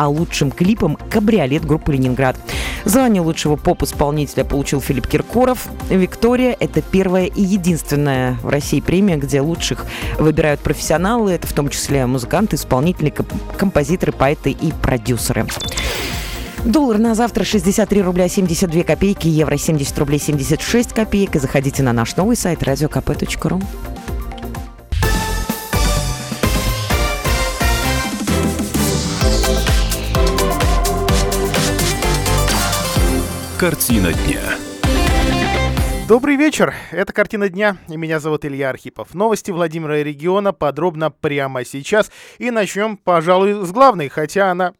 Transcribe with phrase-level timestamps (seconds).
[0.00, 2.34] а лучшим клипом «Кабриолет» группы «Ленинград».
[2.86, 5.68] Звание лучшего поп-исполнителя получил Филипп Киркоров.
[5.90, 9.84] «Виктория»— это первая и единственная в России премия, где лучших
[10.18, 11.32] выбирают профессионалы.
[11.32, 13.12] Это в том числе музыканты, исполнители,
[13.58, 15.46] композиторы, поэты и продюсеры.
[16.64, 21.36] Доллар на завтра 63 рубля 72 копейки, евро 70 рублей 76 копеек.
[21.36, 23.62] И заходите на наш новый сайт radiokp.ru.
[33.60, 34.40] Картина дня.
[36.08, 39.12] Добрый вечер, это «Картина дня», и меня зовут Илья Архипов.
[39.12, 42.10] Новости Владимира и региона подробно прямо сейчас.
[42.38, 44.72] И начнем, пожалуй, с главной, хотя она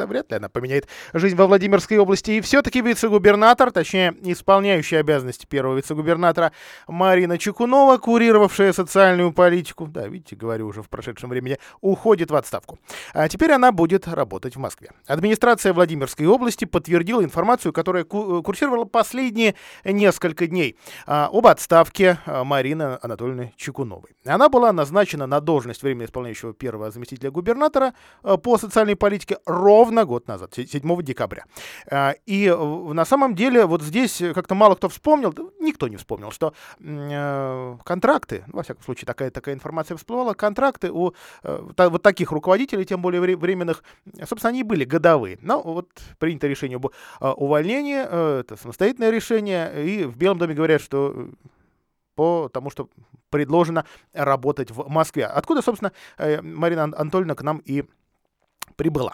[0.00, 2.30] да вряд ли она поменяет жизнь во Владимирской области.
[2.30, 6.52] И все-таки вице-губернатор, точнее, исполняющий обязанности первого вице-губернатора
[6.88, 12.78] Марина Чекунова, курировавшая социальную политику, да, видите, говорю уже в прошедшем времени, уходит в отставку.
[13.12, 14.90] А теперь она будет работать в Москве.
[15.06, 22.98] Администрация Владимирской области подтвердила информацию, которая курсировала последние несколько дней а, об отставке а, Марины
[23.02, 24.16] Анатольевны Чекуновой.
[24.24, 29.89] Она была назначена на должность временно исполняющего первого заместителя губернатора а, по социальной политике ровно
[29.90, 31.44] ровно год назад, 7 декабря.
[31.90, 36.54] А, и на самом деле вот здесь как-то мало кто вспомнил, никто не вспомнил, что
[36.78, 42.84] э, контракты, во всяком случае такая, такая информация всплывала, контракты у э, вот таких руководителей,
[42.84, 43.82] тем более временных,
[44.28, 45.38] собственно, они были годовые.
[45.42, 50.80] Но вот принято решение об э, увольнении, это самостоятельное решение, и в Белом доме говорят,
[50.80, 51.30] что
[52.14, 52.88] по тому, что
[53.30, 55.24] предложено работать в Москве.
[55.26, 55.92] Откуда, собственно,
[56.42, 57.84] Марина Анатольевна к нам и
[58.76, 59.12] прибыла.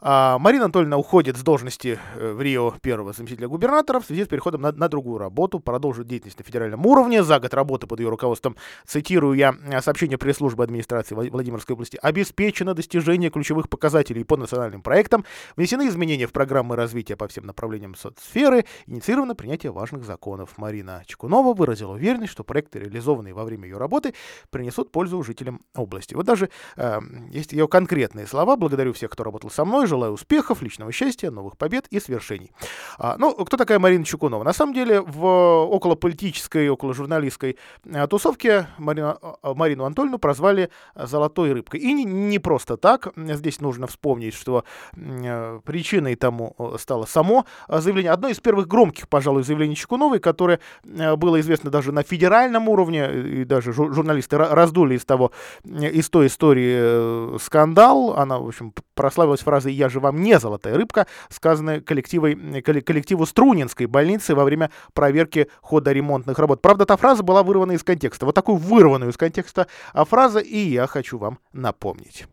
[0.00, 4.28] А, Марина Анатольевна уходит с должности э, в Рио первого заместителя губернатора в связи с
[4.28, 7.22] переходом на, на другую работу, продолжит деятельность на федеральном уровне.
[7.22, 12.74] За год работы под ее руководством, цитирую я э, сообщение пресс-службы администрации Владимирской области, обеспечено
[12.74, 15.24] достижение ключевых показателей по национальным проектам,
[15.56, 20.58] внесены изменения в программы развития по всем направлениям соцсферы, инициировано принятие важных законов.
[20.58, 24.14] Марина Чекунова выразила уверенность, что проекты, реализованные во время ее работы,
[24.50, 26.14] принесут пользу жителям области.
[26.14, 28.56] Вот даже э, есть ее конкретные слова.
[28.56, 29.86] Благодарю всех кто работал со мной.
[29.86, 32.50] Желаю успехов, личного счастья, новых побед и свершений.
[32.98, 34.42] А, ну, кто такая Марина Чукунова?
[34.42, 37.56] На самом деле, в околополитической, около журналистской
[37.92, 41.80] а, тусовке Марина, а, Марину Анатольевну прозвали «золотой рыбкой».
[41.80, 43.08] И не, не просто так.
[43.16, 44.64] Здесь нужно вспомнить, что
[44.94, 50.60] э, причиной тому э, стало само заявление, одно из первых громких, пожалуй, заявлений Чекуновой, которое
[50.84, 55.32] э, было известно даже на федеральном уровне, и даже журналисты раздули из того,
[55.64, 58.14] из той истории скандал.
[58.16, 63.86] Она, в общем, прославилась фразой «Я же вам не золотая рыбка», сказанная коллективой, коллективу Струнинской
[63.86, 66.62] больницы во время проверки хода ремонтных работ.
[66.62, 68.26] Правда, та фраза была вырвана из контекста.
[68.26, 72.26] Вот такую вырванную из контекста а фраза и я хочу вам напомнить.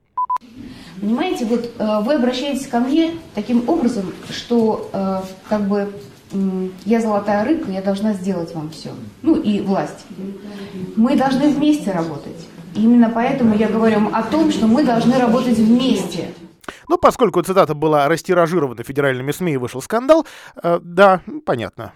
[0.99, 5.93] Понимаете, вот э, вы обращаетесь ко мне таким образом, что э, как бы
[6.85, 8.89] я золотая рыбка, я должна сделать вам все.
[9.21, 10.05] Ну и власть.
[10.95, 12.47] Мы должны вместе работать.
[12.75, 16.29] Именно поэтому я говорю о том, что мы должны работать вместе.
[16.87, 20.25] Ну, поскольку цитата была растиражирована федеральными СМИ и вышел скандал,
[20.61, 21.93] э, да, понятно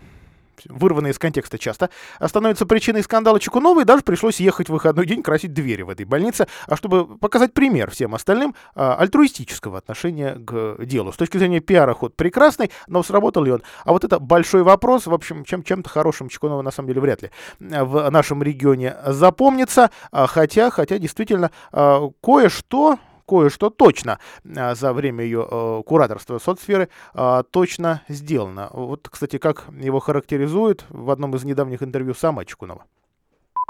[0.66, 1.90] вырванные из контекста часто,
[2.26, 6.48] становится причиной скандала Чекуновой, даже пришлось ехать в выходной день красить двери в этой больнице,
[6.68, 11.12] а чтобы показать пример всем остальным а, альтруистического отношения к делу.
[11.12, 13.64] С точки зрения пиара ход прекрасный, но сработал ли он?
[13.84, 17.22] А вот это большой вопрос, в общем, чем, чем-то хорошим Чекунова на самом деле вряд
[17.22, 24.20] ли в нашем регионе запомнится, а, хотя, хотя действительно а, кое-что кое-что точно
[24.56, 28.70] а, за время ее э, кураторства соцсферы а, точно сделано.
[28.74, 32.86] Вот, кстати, как его характеризует в одном из недавних интервью сама Чекунова.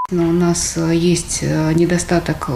[0.10, 2.50] Но у нас э, есть э, недостаток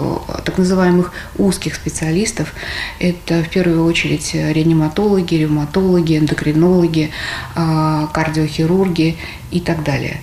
[0.44, 2.54] так называемых узких специалистов.
[2.98, 7.10] Это в первую очередь реаниматологи, ревматологи, эндокринологи,
[7.54, 9.18] кардиохирурги
[9.50, 10.22] и так далее.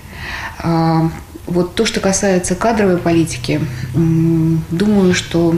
[1.50, 3.60] Вот то, что касается кадровой политики,
[3.92, 5.56] думаю, что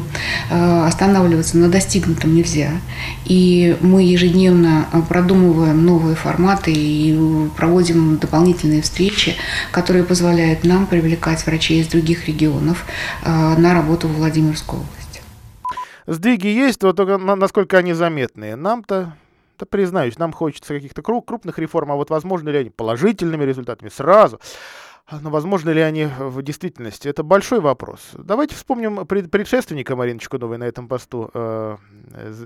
[0.50, 2.70] э, останавливаться на достигнутом нельзя.
[3.26, 9.37] И мы ежедневно э, продумываем новые форматы и проводим дополнительные встречи,
[9.70, 12.87] которые позволяют нам привлекать врачей из других регионов
[13.22, 13.28] э,
[13.58, 15.22] на работу в Владимирскую область.
[16.06, 18.56] Сдвиги есть, вот только насколько они заметные.
[18.56, 19.14] Нам-то
[19.58, 24.40] то признаюсь, нам хочется каких-то крупных реформ, а вот возможно ли они положительными результатами сразу?
[25.06, 27.08] А, но возможно ли они в действительности?
[27.08, 28.10] Это большой вопрос.
[28.14, 31.31] Давайте вспомним предшественника Марины Чекуновой на этом посту.
[31.34, 31.76] Э,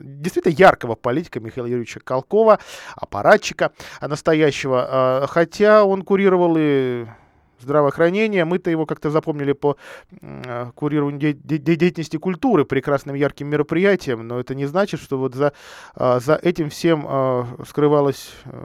[0.02, 2.58] действительно яркого политика Михаила Юрьевича Колкова,
[2.94, 5.22] аппаратчика настоящего.
[5.22, 7.06] Э, хотя он курировал и
[7.60, 8.44] здравоохранения.
[8.44, 9.76] Мы-то его как-то запомнили по
[10.20, 15.34] э, курированию де- де- деятельности культуры прекрасным ярким мероприятием, но это не значит, что вот
[15.34, 15.52] за,
[15.94, 18.64] э, за этим всем э, скрывалось, э,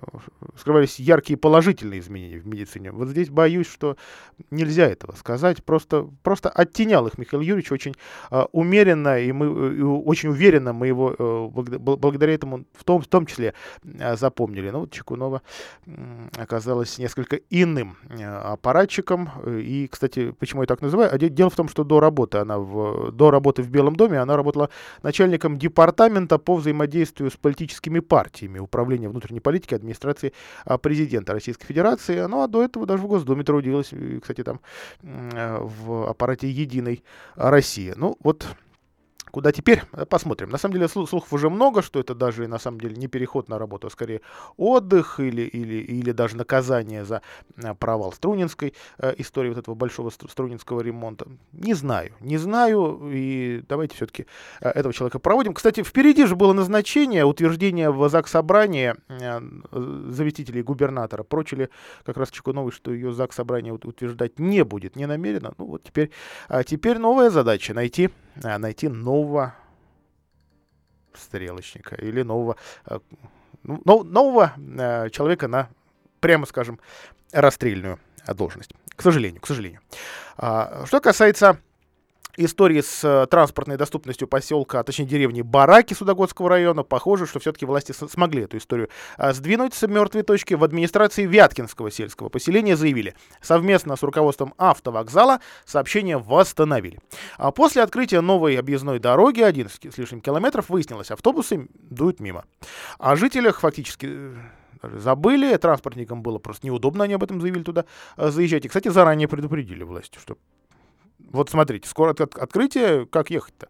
[0.58, 2.92] скрывались яркие положительные изменения в медицине.
[2.92, 3.98] Вот здесь боюсь, что
[4.50, 5.64] нельзя этого сказать.
[5.64, 7.96] Просто, просто оттенял их Михаил Юрьевич очень
[8.32, 13.26] э, умеренно, и мы э, очень уверенно мы его благодаря этому в том, в том
[13.26, 13.54] числе
[13.84, 14.70] запомнили.
[14.70, 15.42] Но вот Чекунова
[16.38, 18.24] оказалась несколько иным э,
[18.82, 19.30] аппаратчиком.
[19.48, 21.10] И, кстати, почему я так называю?
[21.14, 24.36] А дело в том, что до работы она в, до работы в Белом доме она
[24.36, 24.70] работала
[25.04, 30.34] начальником департамента по взаимодействию с политическими партиями Управления внутренней политики администрации
[30.66, 32.28] а, президента Российской Федерации.
[32.28, 33.92] Ну а до этого даже в Госдуме трудилась,
[34.22, 34.60] кстати, там
[35.04, 37.04] э, в аппарате Единой
[37.36, 37.94] России.
[37.96, 38.46] Ну вот
[39.32, 39.82] Куда теперь?
[39.94, 40.50] Э, посмотрим.
[40.50, 43.58] На самом деле слухов уже много, что это даже на самом деле не переход на
[43.58, 44.22] работу, а скорее
[44.58, 47.22] отдых или, или, или даже наказание за
[47.58, 51.28] э, провал Струнинской э, истории вот этого большого Струнинского ремонта.
[51.54, 54.26] Не знаю, не знаю, и давайте все-таки
[54.60, 55.54] этого человека проводим.
[55.54, 58.98] Кстати, впереди же было назначение, утверждение в ЗАГС собрания
[59.72, 61.24] заместителей губернатора.
[61.24, 61.70] Прочили
[62.04, 65.54] как раз Чекуновой, что ее ЗАГС собрание утверждать не будет, не намерено.
[65.58, 66.12] Ну вот теперь,
[66.48, 69.56] а теперь новая задача найти, найти нового
[71.14, 72.56] стрелочника или нового,
[72.86, 73.00] э,
[73.64, 75.70] ну, нового э, человека на,
[76.20, 76.80] прямо скажем,
[77.32, 78.72] расстрельную должность.
[78.96, 79.82] К сожалению, к сожалению.
[80.38, 81.58] А, что касается
[82.38, 87.66] истории с э, транспортной доступностью поселка, а точнее деревни Бараки Судогодского района, похоже, что все-таки
[87.66, 90.54] власти смогли эту историю а, сдвинуть с мертвой точки.
[90.54, 97.00] В администрации Вяткинского сельского поселения заявили, совместно с руководством автовокзала сообщение восстановили.
[97.38, 102.46] А после открытия новой объездной дороги, 11 с лишним километров, выяснилось, автобусы дуют мимо.
[103.00, 104.36] О жителях фактически э,
[104.82, 107.86] забыли, транспортникам было просто неудобно, они об этом заявили туда
[108.18, 108.66] э, заезжать.
[108.66, 110.38] И, кстати, заранее предупредили власти, что
[111.32, 113.70] вот смотрите, скоро от открытие, как ехать-то?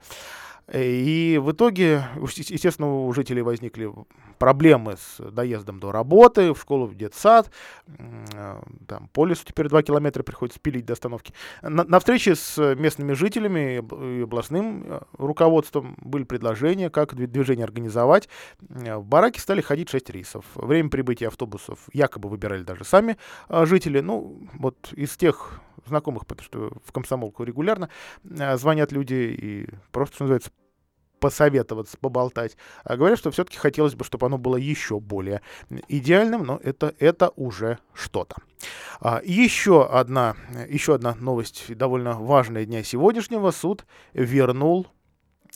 [0.73, 3.91] И в итоге, естественно, у жителей возникли
[4.37, 7.51] проблемы с доездом до работы, в школу, в детсад.
[8.87, 11.33] Там по лесу теперь 2 километра приходится пилить до остановки.
[11.61, 18.29] На, на встрече с местными жителями и областным э, руководством были предложения, как движение организовать.
[18.61, 20.45] В бараке стали ходить 6 рейсов.
[20.55, 23.17] Время прибытия автобусов якобы выбирали даже сами
[23.49, 23.99] э, жители.
[23.99, 27.89] Ну, вот из тех знакомых, потому что в комсомолку регулярно
[28.24, 30.51] э, звонят люди и просто, что называется,
[31.22, 32.57] посоветоваться, поболтать.
[32.83, 35.42] А говорят, что все-таки хотелось бы, чтобы оно было еще более
[35.88, 38.38] идеальным, но это, это уже что-то.
[39.00, 40.36] А, еще, одна,
[40.68, 43.51] еще одна новость, довольно важная дня сегодняшнего.
[43.51, 44.88] Суд вернул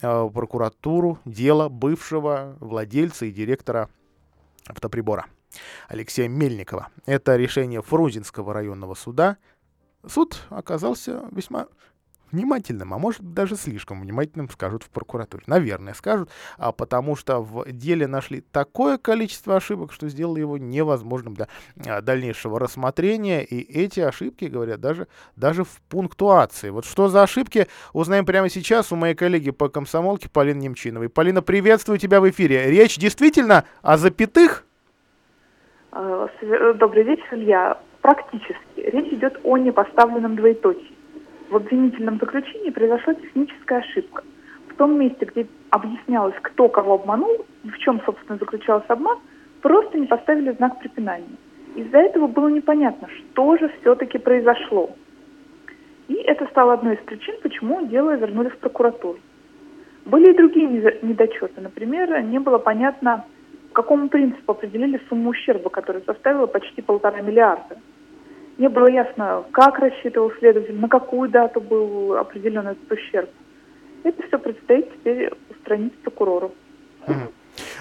[0.01, 3.89] а, прокуратуру дело бывшего владельца и директора
[4.67, 5.25] автоприбора
[5.87, 6.89] Алексея Мельникова.
[7.05, 9.37] Это решение Фрунзенского районного суда.
[10.07, 11.67] Суд оказался весьма
[12.31, 15.43] внимательным, а может даже слишком внимательным, скажут в прокуратуре.
[15.47, 21.33] Наверное, скажут, а потому что в деле нашли такое количество ошибок, что сделало его невозможным
[21.33, 21.47] для
[21.87, 23.43] а, дальнейшего рассмотрения.
[23.43, 26.69] И эти ошибки, говорят, даже, даже в пунктуации.
[26.69, 31.09] Вот что за ошибки, узнаем прямо сейчас у моей коллеги по комсомолке Полины Немчиновой.
[31.09, 32.69] Полина, приветствую тебя в эфире.
[32.69, 34.65] Речь действительно о запятых?
[35.91, 36.27] А,
[36.73, 37.79] добрый вечер, Илья.
[38.05, 38.55] Практически.
[38.75, 40.93] Речь идет о непоставленном двоеточии
[41.49, 44.21] в обвинительном заключении произошла техническая ошибка.
[44.69, 49.17] В том месте, где объяснялось, кто кого обманул и в чем, собственно, заключался обман,
[49.63, 51.35] просто не поставили знак препинания.
[51.75, 54.91] Из-за этого было непонятно, что же все-таки произошло.
[56.07, 59.17] И это стало одной из причин, почему дело вернули в прокуратуру.
[60.05, 60.67] Были и другие
[61.01, 61.59] недочеты.
[61.59, 63.25] Например, не было понятно,
[63.73, 67.77] по какому принципу определили сумму ущерба, которая составила почти полтора миллиарда.
[68.57, 73.29] Не было ясно, как рассчитывал следователь, на какую дату был определен этот ущерб.
[74.03, 76.53] Это все предстоит теперь устранить прокурору.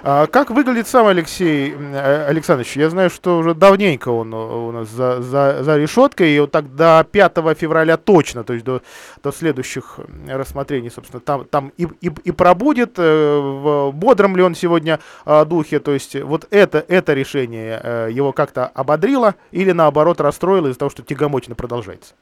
[0.02, 2.76] А как выглядит сам Алексей э, Александрович?
[2.76, 6.74] Я знаю, что уже давненько он у нас за, за, за решеткой, и вот так
[6.74, 8.82] до 5 февраля точно, то есть до,
[9.22, 9.98] до следующих
[10.28, 15.44] рассмотрений, собственно, там, там и, и, и пробудет, э, в бодром ли он сегодня э,
[15.44, 20.90] духе, то есть вот это, это решение его как-то ободрило или наоборот расстроило из-за того,
[20.90, 22.14] что тягомотина продолжается?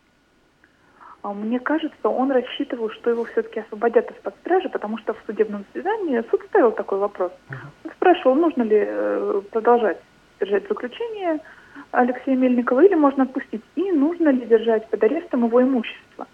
[1.23, 5.65] А мне кажется, он рассчитывал, что его все-таки освободят из-под стражи, потому что в судебном
[5.73, 7.31] заседании суд ставил такой вопрос.
[7.85, 9.99] Он спрашивал, нужно ли э, продолжать
[10.41, 11.39] держать заключение
[11.93, 16.27] Алексея Мельникова или можно отпустить, и нужно ли держать под арестом его имущество.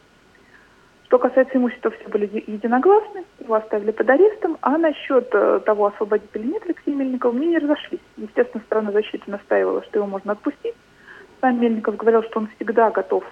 [1.04, 6.30] Что касается имущества, все были единогласны, его оставили под арестом, а насчет э, того, освободить
[6.33, 8.00] или нет Алексея Мельникова, мне не разошлись.
[8.16, 10.75] Естественно, сторона защиты настаивала, что его можно отпустить,
[11.40, 13.25] Сам Мельников говорил, что он всегда готов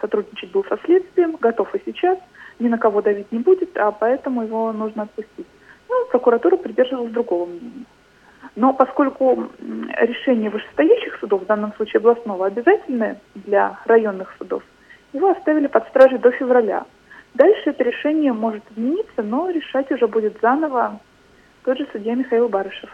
[0.00, 2.18] сотрудничать был со следствием, готов и сейчас,
[2.58, 5.46] ни на кого давить не будет, а поэтому его нужно отпустить.
[5.88, 7.84] Ну, прокуратура придерживалась другого мнения.
[8.56, 9.48] Но поскольку
[9.98, 14.62] решение вышестоящих судов, в данном случае областного, обязательное для районных судов,
[15.12, 16.84] его оставили под стражей до февраля.
[17.34, 21.00] Дальше это решение может измениться, но решать уже будет заново
[21.64, 22.90] тот же судья Михаил Барышев.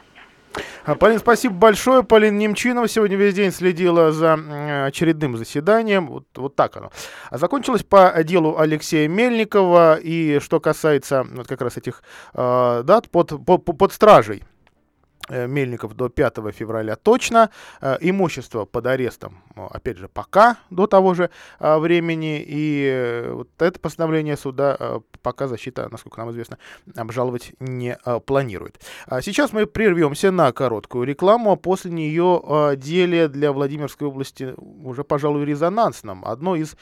[0.84, 2.02] А, Полин, спасибо большое.
[2.02, 6.08] Полин Немчинова сегодня весь день следила за очередным заседанием.
[6.08, 6.90] Вот, вот так оно.
[7.30, 9.98] А закончилось по делу Алексея Мельникова.
[10.00, 12.02] И что касается вот как раз этих
[12.34, 14.42] э, дат под, под, под стражей.
[15.28, 17.50] Э, Мельников до 5 февраля точно.
[17.80, 21.30] Э, имущество под арестом, опять же, пока до того же
[21.60, 22.42] э, времени.
[22.46, 26.58] И вот это постановление суда пока защита, насколько нам известно,
[26.96, 28.80] обжаловать не планирует.
[29.06, 32.42] А сейчас мы прервемся на короткую рекламу, а после нее
[32.76, 36.24] деле для Владимирской области уже, пожалуй, резонансном.
[36.24, 36.76] Одно из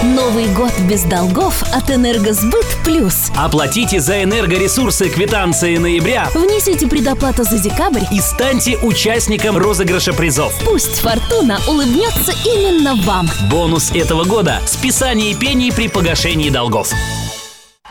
[0.03, 3.31] Новый год без долгов от Энергосбыт Плюс.
[3.37, 6.27] Оплатите за энергоресурсы квитанции ноября.
[6.33, 8.05] Внесите предоплату за декабрь.
[8.11, 10.55] И станьте участником розыгрыша призов.
[10.65, 13.29] Пусть фортуна улыбнется именно вам.
[13.51, 16.91] Бонус этого года– списание пений при погашении долгов.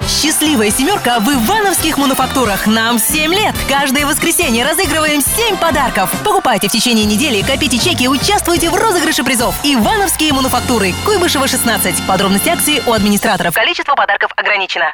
[0.07, 2.67] Счастливая семерка в Ивановских мануфактурах.
[2.67, 3.55] Нам 7 лет.
[3.67, 6.11] Каждое воскресенье разыгрываем 7 подарков.
[6.23, 9.55] Покупайте в течение недели, копите чеки, участвуйте в розыгрыше призов.
[9.63, 10.93] Ивановские мануфактуры.
[11.05, 12.07] Куйбышева 16.
[12.07, 13.53] Подробности акции у администраторов.
[13.53, 14.93] Количество подарков ограничено.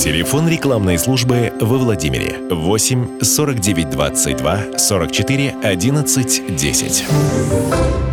[0.00, 8.09] Телефон рекламной службы во Владимире 8 49 22 44 11 10.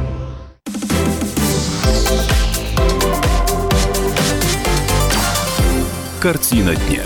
[6.28, 7.06] Картина дня.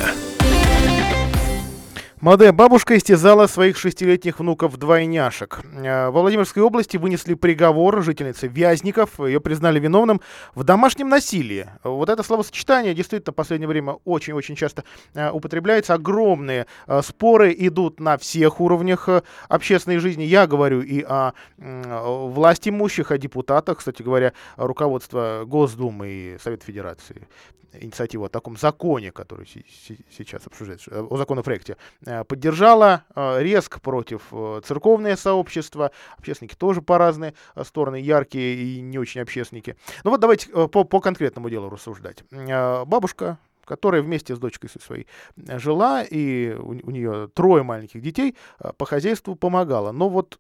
[2.22, 5.62] Молодая бабушка истязала своих шестилетних внуков-двойняшек.
[5.76, 9.20] Э, во Владимирской области вынесли приговор жительнице Вязников.
[9.20, 10.22] Ее признали виновным
[10.56, 11.68] в домашнем насилии.
[11.84, 15.94] Вот это словосочетание действительно в последнее время очень-очень часто э, употребляется.
[15.94, 19.08] Огромные э, споры идут на всех уровнях
[19.50, 20.24] общественной жизни.
[20.24, 23.78] Я говорю и о власть имущих, о депутатах.
[23.78, 27.28] Кстати говоря, руководство Госдумы и Совет Федерации
[27.74, 34.62] инициативу о таком законе, который сейчас обсуждается, о законопроекте, Э, поддержала э, резко против э,
[34.66, 39.76] церковное сообщество, общественники тоже по разные стороны, яркие и не очень общественники.
[40.04, 42.24] Ну вот давайте по, по конкретному делу рассуждать.
[42.32, 48.36] Бабушка которая вместе с дочкой своей жила, и у, у нее трое маленьких детей,
[48.78, 49.94] по хозяйству помогала.
[49.94, 50.40] Но вот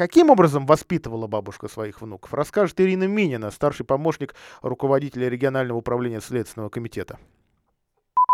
[0.00, 6.70] Каким образом воспитывала бабушка своих внуков, расскажет Ирина Минина, старший помощник руководителя регионального управления Следственного
[6.70, 7.18] комитета.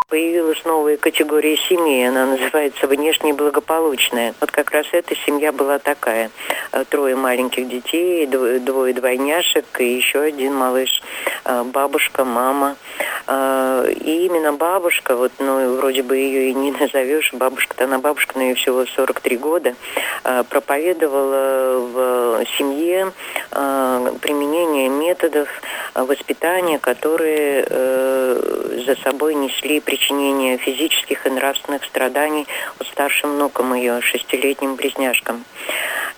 [0.08, 4.34] Появилась новая категория семьи, она называется внешне благополучная.
[4.40, 6.30] Вот как раз эта семья была такая.
[6.70, 11.02] Э, трое маленьких детей, двое двойняшек и еще один малыш.
[11.44, 12.76] Э, бабушка, мама.
[13.26, 18.34] Э, и именно бабушка, вот, ну, вроде бы ее и не назовешь, бабушка-то она бабушка,
[18.36, 19.74] но ей всего 43 года,
[20.48, 23.12] проповедовала в семье
[23.50, 25.48] применение методов
[25.94, 32.46] воспитания, которые за собой несли причинение физических и нравственных страданий
[32.78, 35.42] у старшим внукам ее, шестилетним близняшкам.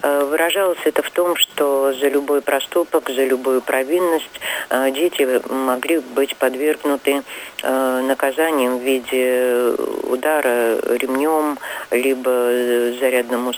[0.03, 7.23] Выражалось это в том, что за любой проступок, за любую провинность дети могли быть подвергнуты
[7.63, 11.59] наказанием в виде удара ремнем,
[11.93, 12.31] либо
[12.99, 13.53] зарядным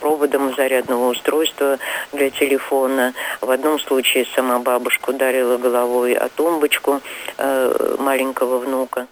[0.00, 1.78] проводом зарядного устройства
[2.12, 3.14] для телефона.
[3.40, 7.00] В одном случае сама бабушка ударила головой о тумбочку
[7.98, 9.06] маленького внука.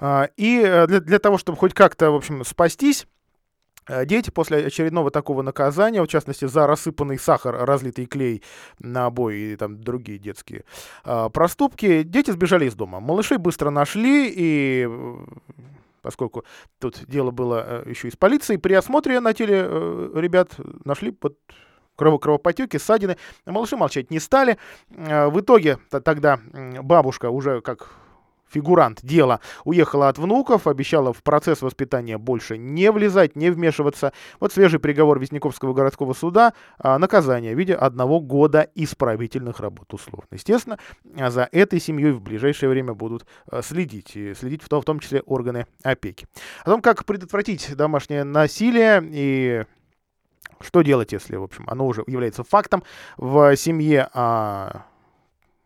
[0.00, 3.06] А, и э, для, для того, чтобы хоть как-то, в общем, спастись,
[3.88, 8.42] э, Дети после очередного такого наказания, в частности, за рассыпанный сахар, разлитый клей
[8.78, 10.64] на обои и там другие детские
[11.04, 13.00] э, проступки, дети сбежали из дома.
[13.00, 15.16] Малышей быстро нашли, и э,
[16.02, 16.44] поскольку
[16.78, 20.52] тут дело было еще и с полицией, при осмотре на теле э, ребят
[20.84, 21.36] нашли под
[21.96, 23.16] кровопотеки, ссадины.
[23.44, 24.56] Малыши молчать не стали.
[24.88, 26.38] В итоге тогда
[26.80, 27.90] бабушка уже как
[28.50, 34.12] фигурант дела, уехала от внуков, обещала в процесс воспитания больше не влезать, не вмешиваться.
[34.40, 40.28] Вот свежий приговор Вестняковского городского суда, а, наказание в виде одного года исправительных работ условно.
[40.32, 44.84] Естественно, за этой семьей в ближайшее время будут а, следить, и следить в том, в
[44.84, 46.26] том числе органы опеки.
[46.64, 49.64] О том, как предотвратить домашнее насилие и
[50.60, 52.82] что делать, если, в общем, оно уже является фактом
[53.16, 54.86] в семье, а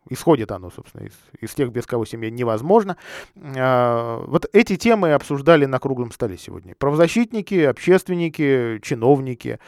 [0.09, 2.97] исходит оно, собственно, из, из тех, без кого семья невозможно.
[3.37, 6.75] А, вот эти темы обсуждали на круглом столе сегодня.
[6.77, 9.59] Правозащитники, общественники, чиновники.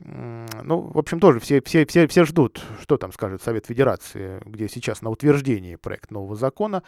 [0.00, 4.68] Ну, в общем, тоже все, все, все, все ждут, что там скажет Совет Федерации, где
[4.68, 6.82] сейчас на утверждении проект нового закона,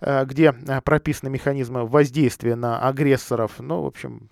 [0.00, 3.52] э, где э, прописаны механизмы воздействия на агрессоров.
[3.58, 4.28] Ну, в общем,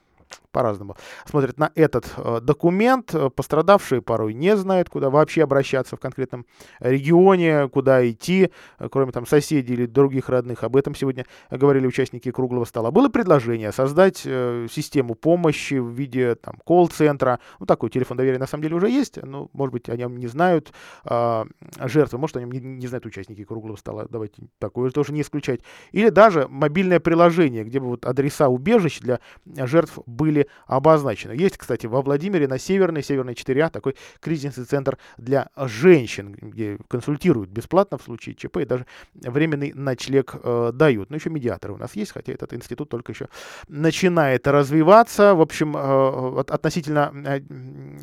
[0.53, 3.15] по-разному смотрят на этот э, документ.
[3.35, 6.47] Пострадавшие порой не знают, куда вообще обращаться в конкретном
[6.81, 10.65] регионе, куда идти, э, кроме там соседей или других родных.
[10.65, 12.91] Об этом сегодня говорили участники круглого стола.
[12.91, 17.41] Было предложение создать э, систему помощи в виде там колл-центра.
[17.61, 20.27] Ну, такой телефон доверия на самом деле уже есть, но, может быть, о нем не
[20.27, 20.73] знают
[21.05, 21.45] э,
[21.85, 24.07] жертвы, может, о нем не, не знают участники круглого стола.
[24.11, 25.61] Давайте такое тоже не исключать.
[25.93, 31.33] Или даже мобильное приложение, где бы вот адреса убежищ для жертв были обозначены.
[31.33, 37.51] Есть, кстати, во Владимире на Северной, Северной 4А, такой кризисный центр для женщин, где консультируют
[37.51, 41.11] бесплатно в случае ЧП и даже временный ночлег э, дают.
[41.11, 43.29] Но еще медиаторы у нас есть, хотя этот институт только еще
[43.69, 45.35] начинает развиваться.
[45.35, 47.41] В общем, э, относительно э,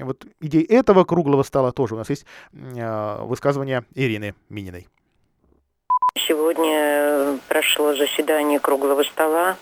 [0.04, 4.88] вот идей этого круглого стола тоже у нас есть э, высказывание Ирины Мининой.
[6.18, 9.58] Сегодня прошло заседание круглого стола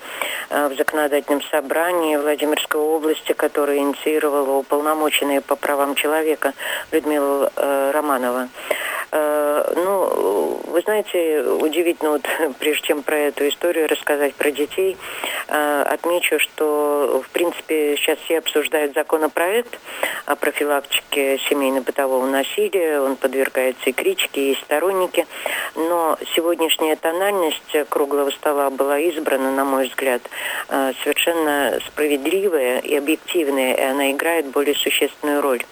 [0.52, 6.54] э, в законодательном собрании Владимирской области, которое инициировала уполномоченная по правам человека
[6.92, 8.50] Людмила э, Романова.
[9.16, 12.24] Э, ну, вы знаете, удивительно, вот,
[12.60, 14.98] прежде чем про эту историю рассказать про детей,
[15.48, 19.78] отмечу, что, в принципе, сейчас все обсуждают законопроект
[20.26, 25.28] о профилактике семейно-бытового насилия, он подвергается и критике, и сторонники,
[25.76, 30.22] но сегодняшняя тональность круглого стола была избрана, на мой взгляд,
[30.70, 35.64] э, совершенно справедливая и объективная, и она играет более существенную роль.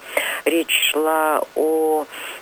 [0.44, 2.41] Речь шла о Э,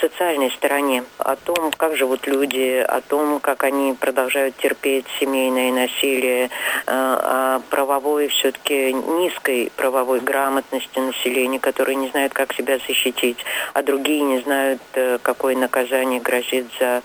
[0.00, 6.46] социальной стороне, о том, как живут люди, о том, как они продолжают терпеть семейное насилие,
[6.46, 6.48] э,
[6.86, 13.38] о правовой все-таки низкой правовой грамотности населения, которые не знают, как себя защитить,
[13.72, 17.02] а другие не знают, э, какое наказание грозит за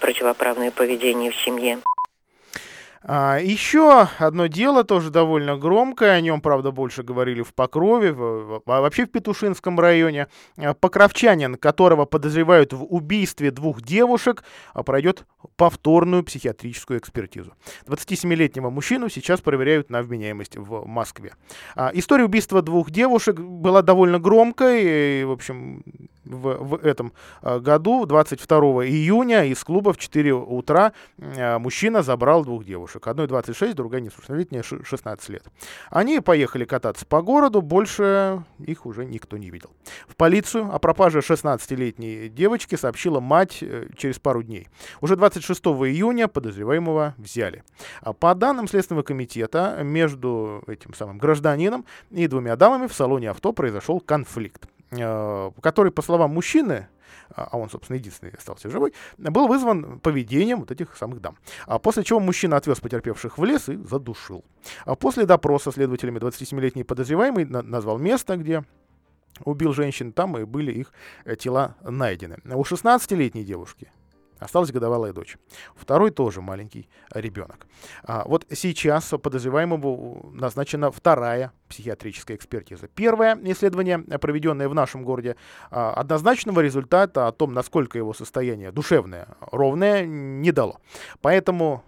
[0.00, 1.78] противоправное поведение в семье.
[3.04, 8.62] А, еще одно дело, тоже довольно громкое, о нем, правда, больше говорили в Покрове, в,
[8.66, 10.28] а вообще в Петушинском районе.
[10.56, 17.54] А, покровчанин, которого подозревают в убийстве двух девушек, а, пройдет повторную психиатрическую экспертизу.
[17.86, 21.34] 27-летнего мужчину сейчас проверяют на вменяемость в Москве.
[21.74, 25.82] А, история убийства двух девушек была довольно громкой, и, в общем,
[26.24, 33.06] в, в этом году, 22 июня, из клуба в 4 утра мужчина забрал двух девушек.
[33.06, 35.44] Одной 26, другая несовершеннолетняя 16 лет.
[35.90, 39.70] Они поехали кататься по городу, больше их уже никто не видел.
[40.06, 44.68] В полицию о пропаже 16-летней девочки сообщила мать э, через пару дней.
[45.00, 47.64] Уже 26 июня подозреваемого взяли.
[48.00, 53.52] А по данным Следственного комитета, между этим самым гражданином и двумя дамами в салоне авто
[53.52, 56.88] произошел конфликт э, который, по словам мужчины,
[57.34, 61.36] а, а он, собственно, единственный остался живой, был вызван поведением вот этих самых дам.
[61.66, 64.44] А после чего мужчина отвез потерпевших в лес и задушил.
[64.84, 68.64] А после допроса следователями 27-летний подозреваемый назвал место, где
[69.44, 70.92] убил женщин, там и были их
[71.24, 72.38] э, тела найдены.
[72.44, 73.90] У 16-летней девушки
[74.44, 75.36] Осталась годовалая дочь.
[75.74, 77.66] Второй тоже маленький ребенок.
[78.04, 82.88] А, вот сейчас подозреваемому назначена вторая психиатрическая экспертиза.
[82.88, 85.36] Первое исследование, проведенное в нашем городе,
[85.70, 90.80] а, однозначного результата о том, насколько его состояние душевное ровное, не дало.
[91.20, 91.84] Поэтому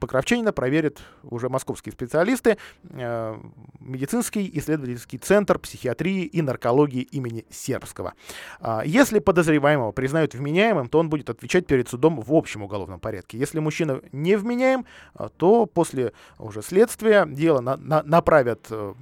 [0.00, 2.58] Покровчанина проверят уже московские специалисты,
[2.90, 3.36] э,
[3.80, 8.14] медицинский исследовательский центр психиатрии и наркологии имени Сербского.
[8.60, 13.38] Э, если подозреваемого признают вменяемым, то он будет отвечать перед судом в общем уголовном порядке.
[13.38, 14.84] Если мужчина не вменяем,
[15.18, 18.94] э, то после уже следствия дело на, на, направят э,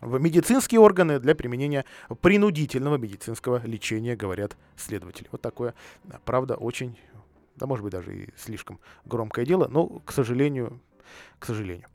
[0.00, 1.84] в медицинские органы для применения
[2.20, 5.28] принудительного медицинского лечения, говорят следователи.
[5.32, 5.74] Вот такое,
[6.24, 6.96] правда, очень
[7.56, 10.80] да, может быть, даже и слишком громкое дело, но, к сожалению,
[11.38, 11.88] к сожалению.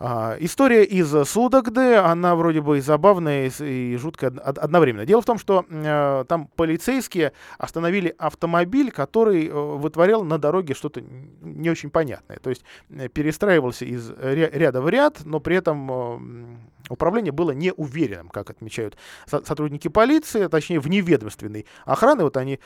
[0.00, 5.04] А, история из Судогды, она вроде бы и забавная, и, жуткая одновременно.
[5.04, 11.02] Дело в том, что э, там полицейские остановили автомобиль, который э, вытворял на дороге что-то
[11.40, 12.38] не очень понятное.
[12.38, 18.50] То есть э, перестраивался из ряда в ряд, но при этом управление было неуверенным, как
[18.50, 22.22] отмечают со сотрудники полиции, точнее в неведомственной охраны.
[22.22, 22.60] Вот они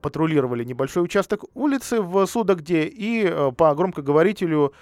[0.00, 4.72] патрулировали небольшой участок улицы в Судогде и по громкоговорителю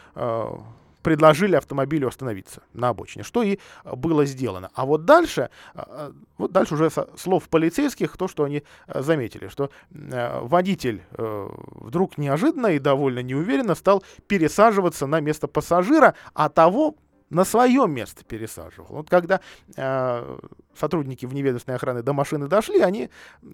[1.03, 4.71] предложили автомобилю остановиться на обочине, что и было сделано.
[4.75, 9.49] А вот дальше, а, вот дальше уже со слов полицейских, то, что они э, заметили,
[9.49, 16.49] что э, водитель э, вдруг неожиданно и довольно неуверенно стал пересаживаться на место пассажира, а
[16.49, 16.97] того
[17.33, 18.89] на свое место пересаживал.
[18.91, 19.41] Вот когда
[19.77, 20.39] э,
[20.79, 23.09] сотрудники в неведомственной охраны до машины дошли, они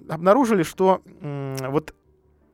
[0.09, 1.95] обнаружили, что э, вот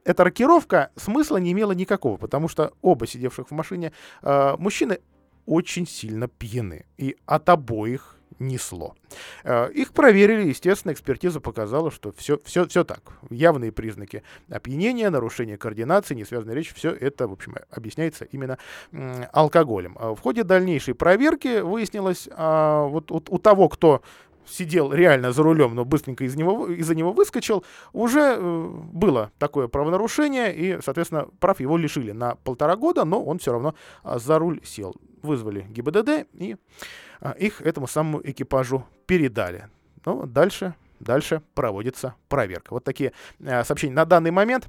[0.04, 5.00] эта рокировка смысла не имела никакого, потому что оба сидевших в машине э, мужчины
[5.46, 6.86] очень сильно пьяны.
[6.96, 8.94] И от обоих несло.
[9.44, 13.00] Э, их проверили, естественно, экспертиза показала, что все, все, все так.
[13.30, 18.58] Явные признаки опьянения, нарушения координации, несвязанная речь, все это, в общем, объясняется именно
[19.32, 19.96] алкоголем.
[19.98, 24.02] Э, в ходе дальнейшей проверки выяснилось, а, вот у, у того, кто
[24.46, 29.68] сидел реально за рулем, но быстренько из него, из-за него выскочил, уже э, было такое
[29.68, 34.38] правонарушение, и, соответственно, прав его лишили на полтора года, но он все равно э, за
[34.38, 34.94] руль сел.
[35.22, 36.56] Вызвали ГИБДД, и
[37.20, 39.68] э, их этому самому экипажу передали.
[40.04, 42.74] Ну, дальше, дальше проводится проверка.
[42.74, 44.68] Вот такие э, сообщения на данный момент.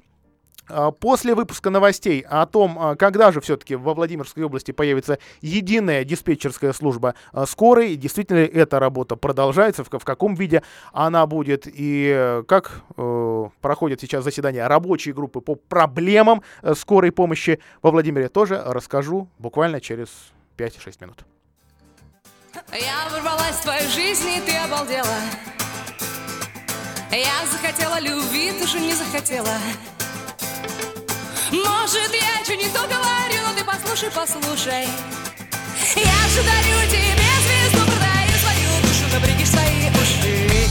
[0.68, 6.04] А, после выпуска новостей о том, а, когда же все-таки во Владимирской области появится единая
[6.04, 12.42] диспетчерская служба а, скорой, действительно ли эта работа продолжается, в, каком виде она будет и
[12.48, 18.62] как э, проходит сейчас заседание рабочей группы по проблемам э, скорой помощи во Владимире, тоже
[18.64, 20.08] расскажу буквально через
[20.56, 21.24] 5-6 минут.
[22.72, 25.06] Я ворвалась в твою жизнь, и ты обалдела.
[27.10, 29.50] Я захотела любви, ты же не захотела.
[31.64, 34.88] Может, я что не то говорю, но ты послушай, послушай.
[35.96, 40.68] Я же дарю тебе звезду, продаю свою душу, напряги свои уши.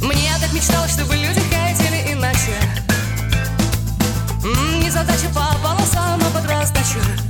[0.00, 2.60] Мне так мечталось, чтобы люди хотели иначе.
[4.80, 7.27] Не задача по волосам, а под раздачу.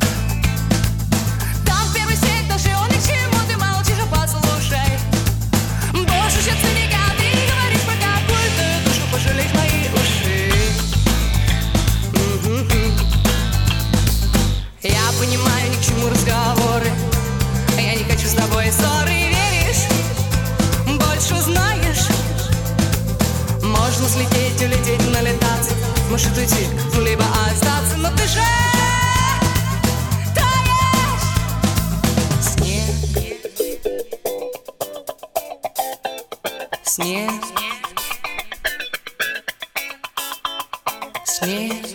[16.11, 16.91] Разговоры.
[17.77, 19.87] Я не хочу с тобой ссоры, веришь?
[20.87, 22.09] Больше знаешь
[23.63, 25.73] Можно слететь, улететь, налетаться.
[26.11, 26.67] Может уйти,
[27.01, 27.97] либо остаться.
[27.99, 28.41] Но ты же
[30.35, 31.27] таешь!
[36.85, 37.31] Снег.
[41.25, 41.88] Снег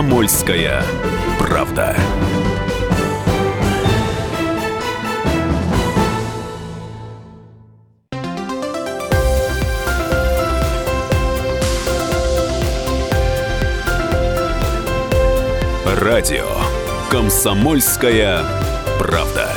[0.00, 0.82] Комсомольская
[1.38, 1.94] правда.
[15.84, 16.46] Радио
[17.10, 18.42] Комсомольская
[18.98, 19.52] правда.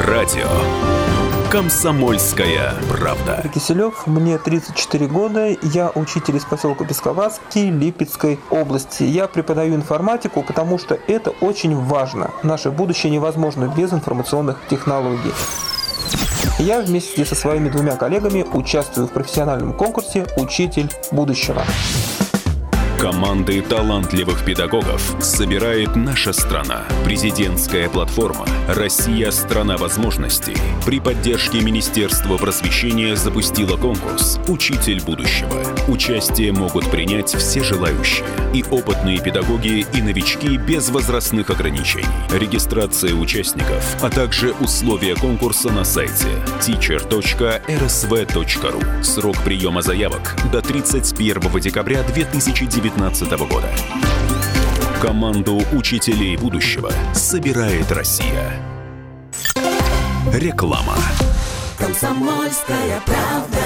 [0.00, 0.93] Радио
[1.54, 3.48] Комсомольская правда.
[3.54, 9.04] Киселев, мне 34 года, я учитель из поселка Песковацкий Липецкой области.
[9.04, 12.32] Я преподаю информатику, потому что это очень важно.
[12.42, 15.32] Наше будущее невозможно без информационных технологий.
[16.58, 21.62] Я вместе со своими двумя коллегами участвую в профессиональном конкурсе «Учитель будущего».
[23.04, 26.84] Команды талантливых педагогов собирает наша страна.
[27.04, 35.62] Президентская платформа «Россия– страна возможностей» при поддержке Министерства просвещения запустила конкурс «Учитель будущего».
[35.86, 38.24] Участие могут принять все желающие.
[38.54, 42.06] И опытные педагоги, и новички без возрастных ограничений.
[42.32, 46.28] Регистрация участников, а также условия конкурса на сайте
[46.60, 47.62] teacher.rsv.ru.
[49.02, 53.68] Срок приема заявок до 31 декабря 2019 2019 года.
[55.00, 58.52] Команду учителей будущего собирает Россия.
[60.32, 60.96] Реклама.
[61.94, 63.58] Комсомольская правда.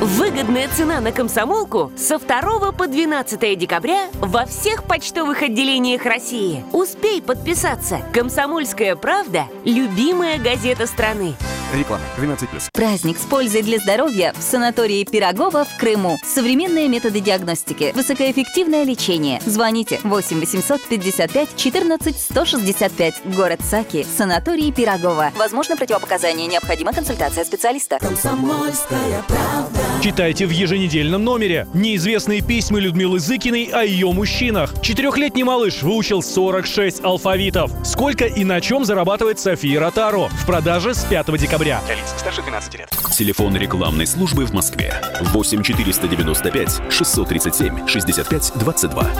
[0.00, 6.64] Выгодная цена на комсомолку со 2 по 12 декабря во всех почтовых отделениях России.
[6.72, 8.00] Успей подписаться.
[8.12, 11.36] Комсомольская правда– любимая газета страны.
[11.74, 12.70] Реклама 12+.
[12.72, 16.16] Праздник с пользой для здоровья в санатории Пирогова в Крыму.
[16.24, 19.40] Современные методы диагностики, высокоэффективное лечение.
[19.44, 23.14] Звоните 8 855 14 165.
[23.36, 24.06] Город Саки.
[24.16, 25.32] Санаторий Пирогова.
[25.36, 26.46] Возможно, противопоказания.
[26.46, 27.75] Необходима консультация специалиста.
[28.00, 29.80] Комсомольская правда.
[30.02, 31.66] Читайте в еженедельном номере.
[31.74, 34.80] Неизвестные письма Людмилы Зыкиной о ее мужчинах.
[34.80, 37.70] Четырехлетний малыш выучил 46 алфавитов.
[37.84, 41.82] Сколько и на чем зарабатывает София Ротаро в продаже с 5 декабря.
[41.84, 42.90] Для лиц старше 12 лет.
[43.12, 49.10] Телефон рекламной службы в Москве 8 495 637 65 22.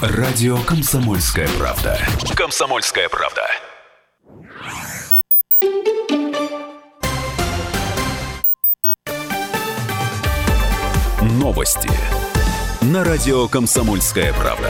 [0.00, 1.98] Радио Комсомольская правда.
[2.36, 3.42] Комсомольская правда.
[11.40, 11.88] Новости.
[12.82, 14.68] На радио Комсомольская правда.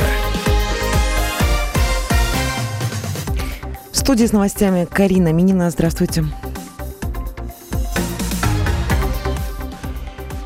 [3.90, 5.72] В студии с новостями Карина Минина.
[5.72, 6.26] Здравствуйте.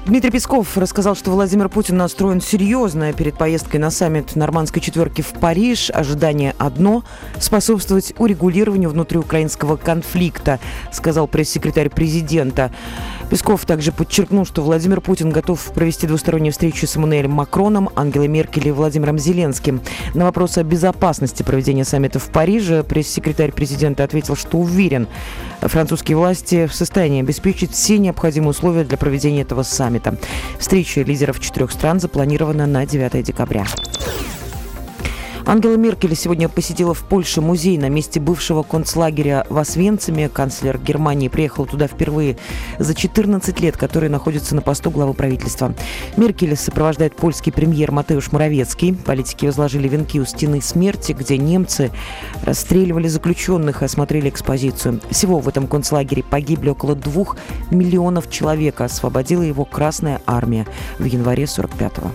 [0.06, 5.32] Дмитрий Песков рассказал, что Владимир Путин настроен серьезно перед поездкой на саммит нормандской четверки в
[5.32, 5.90] Париж.
[5.90, 7.04] Ожидание одно–
[7.40, 10.60] способствовать урегулированию внутриукраинского конфликта,
[10.92, 12.70] сказал пресс-секретарь президента.
[13.34, 18.68] Песков также подчеркнул, что Владимир Путин готов провести двустороннюю встречу с Эммануэлем Макроном, Ангелой Меркель
[18.68, 19.80] и Владимиром Зеленским.
[20.14, 25.08] На вопрос о безопасности проведения саммита в Париже пресс-секретарь президента ответил, что уверен,
[25.60, 30.16] французские власти в состоянии обеспечить все необходимые условия для проведения этого саммита.
[30.60, 33.66] Встреча лидеров четырех стран запланирована на 9 декабря.
[35.46, 40.30] Ангела Меркель сегодня посетила в Польше музей на месте бывшего концлагеря в Освенциме.
[40.30, 42.38] Канцлер Германии приехал туда впервые
[42.78, 45.74] за 14 лет, который находится на посту главы правительства.
[46.16, 48.94] Меркель сопровождает польский премьер Матеуш Моровецкий.
[48.94, 51.90] Политики возложили венки у стены смерти, где немцы
[52.42, 55.02] расстреливали заключенных и осмотрели экспозицию.
[55.10, 57.36] Всего в этом концлагере погибли около двух
[57.70, 58.80] миллионов человек.
[58.80, 60.66] Освободила его Красная армия
[60.98, 62.12] в январе 45-го.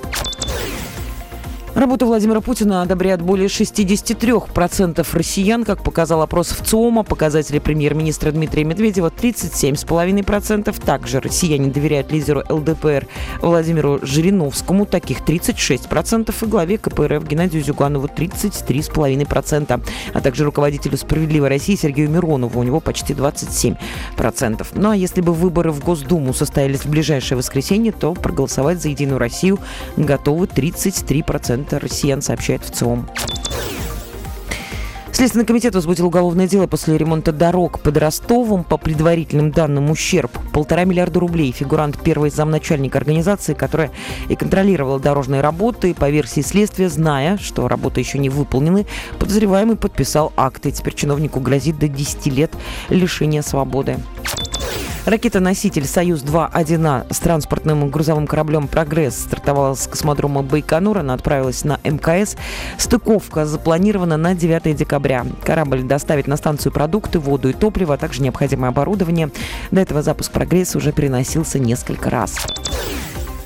[1.76, 7.04] Работу Владимира Путина одобряют более 63% россиян, как показал опрос в ЦИОМа.
[7.04, 10.84] Показатели премьер-министра Дмитрия Медведева 37,5%.
[10.84, 13.08] Также россияне доверяют лидеру ЛДПР
[13.42, 19.82] Владимиру Жириновскому, таких 36%, и главе КПРФ Геннадию Зюганову 33,5%,
[20.14, 23.78] а также руководителю «Справедливой России» Сергею Миронову, у него почти 27%.
[24.74, 29.20] Ну а если бы выборы в Госдуму состоялись в ближайшее воскресенье, то проголосовать за «Единую
[29.20, 29.60] Россию»
[29.98, 33.08] готовы 33% россиян, сообщает в ЦИОМ.
[35.12, 38.64] Следственный комитет возбудил уголовное дело после ремонта дорог под Ростовом.
[38.64, 41.52] По предварительным данным, ущерб полтора миллиарда рублей.
[41.52, 43.92] Фигурант первый замначальника организации, которая
[44.30, 45.94] и контролировала дорожные работы.
[45.94, 48.86] По версии следствия, зная, что работы еще не выполнены,
[49.20, 50.66] подозреваемый подписал акт.
[50.66, 52.52] И теперь чиновнику грозит до 10 лет
[52.90, 53.98] лишения свободы.
[55.06, 61.00] Ракета-носитель «Союз-2-1А» с транспортным грузовым кораблем «Прогресс» стартовала с космодрома Байконур.
[61.00, 62.36] Она отправилась на МКС.
[62.78, 64.99] Стыковка запланирована на 9 декабря.
[65.44, 69.32] Корабль доставит на станцию продукты, воду и топливо, а также необходимое оборудование.
[69.72, 72.38] До этого запуск «Прогресса» уже переносился несколько раз.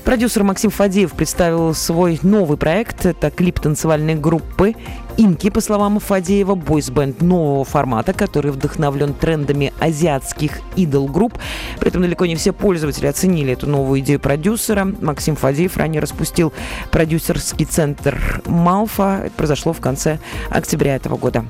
[0.04, 3.06] Продюсер Максим Фадеев представил свой новый проект.
[3.06, 4.74] Это клип танцевальной группы
[5.16, 11.38] «Инки», по словам Фадеева, бойсбенд нового формата, который вдохновлен трендами азиатских идол-групп.
[11.80, 14.84] При этом далеко не все пользователи оценили эту новую идею продюсера.
[14.84, 16.52] Максим Фадеев ранее распустил
[16.90, 19.22] продюсерский центр «Малфа».
[19.24, 20.18] Это произошло в конце
[20.50, 21.46] октября этого года.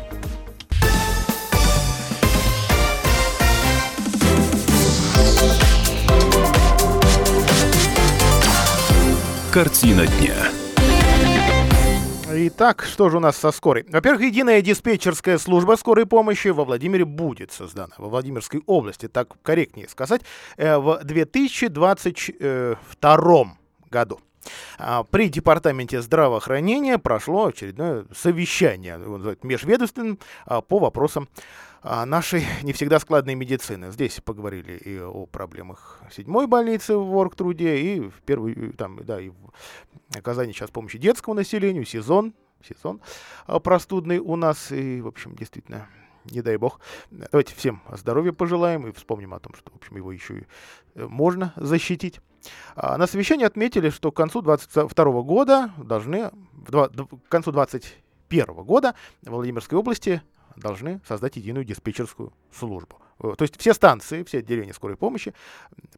[9.55, 10.35] Картина дня.
[12.29, 13.87] Итак, что же у нас со скорой?
[13.89, 19.89] Во-первых, единая диспетчерская служба скорой помощи во Владимире будет создана, во Владимирской области, так корректнее
[19.89, 20.23] сказать,
[20.57, 23.57] э, в 2022
[23.93, 24.19] году.
[24.77, 28.99] А, при Департаменте здравоохранения прошло очередное совещание
[29.45, 31.29] межведомственным а, по вопросам
[31.85, 33.93] нашей не всегда складной медицины.
[33.93, 39.29] Здесь поговорили и о проблемах седьмой больницы в Оргтруде, и в первой, там, да, и
[39.29, 39.53] в
[40.17, 42.35] оказании сейчас помощи детскому населению, сезон,
[42.67, 43.01] сезон
[43.63, 45.89] простудный у нас, и, в общем, действительно,
[46.31, 46.81] не дай бог.
[47.11, 50.47] Давайте всем здоровья пожелаем и вспомним о том, что, в общем, его еще и
[50.95, 52.21] э, можно защитить.
[52.77, 56.31] А, на совещании отметили, что к концу 2022 года должны,
[56.67, 60.23] к концу 2021 года в Владимирской области
[60.57, 63.01] должны создать единую диспетчерскую службу.
[63.21, 65.35] Э, то есть все станции, все отделения скорой помощи,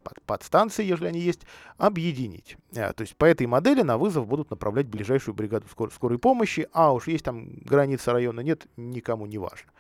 [0.03, 1.43] под, подстанции, если они есть,
[1.79, 2.57] объединить.
[2.75, 6.69] Э, то есть по этой модели на вызов будут направлять ближайшую бригаду скор скорой помощи,
[6.73, 9.71] а уж есть там граница района, нет, никому не важно.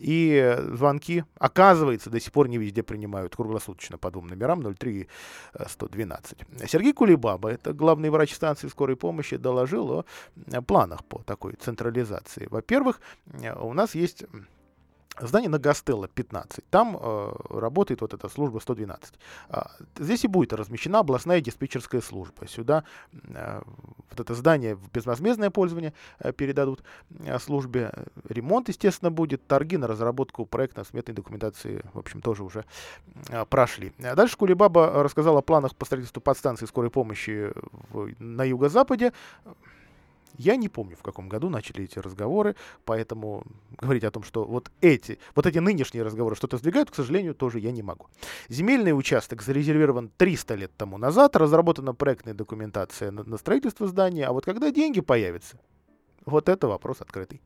[0.00, 5.08] И звонки, оказывается, до сих пор не везде принимают круглосуточно по двум номерам 03
[5.66, 6.38] 112.
[6.66, 10.04] Сергей Кулибаба, это главный врач станции скорой помощи, доложил
[10.52, 12.48] о планах по такой централизации.
[12.50, 13.00] Во-первых,
[13.60, 14.24] у нас есть
[15.20, 16.64] Здание на Гастелло 15.
[16.70, 19.14] Там э, работает вот эта служба 112.
[19.48, 22.48] А, здесь и будет размещена областная диспетчерская служба.
[22.48, 23.62] Сюда э,
[24.10, 26.82] вот это здание в безвозмездное пользование э, передадут
[27.24, 27.92] э, службе.
[28.28, 29.46] Ремонт, естественно, будет.
[29.46, 32.64] Торги на разработку проектно-сметной документации, в общем, тоже уже
[33.28, 33.92] э, прошли.
[33.98, 37.52] Дальше Кулибаба рассказал о планах по строительству подстанции скорой помощи
[37.90, 39.12] в, на юго-западе.
[40.36, 43.44] Я не помню, в каком году начали эти разговоры, поэтому
[43.78, 47.60] говорить о том, что вот эти, вот эти нынешние разговоры что-то сдвигают, к сожалению, тоже
[47.60, 48.06] я не могу.
[48.48, 54.32] Земельный участок зарезервирован 300 лет тому назад, разработана проектная документация на, на строительство здания, а
[54.32, 55.58] вот когда деньги появятся,
[56.24, 57.40] вот это вопрос открытый.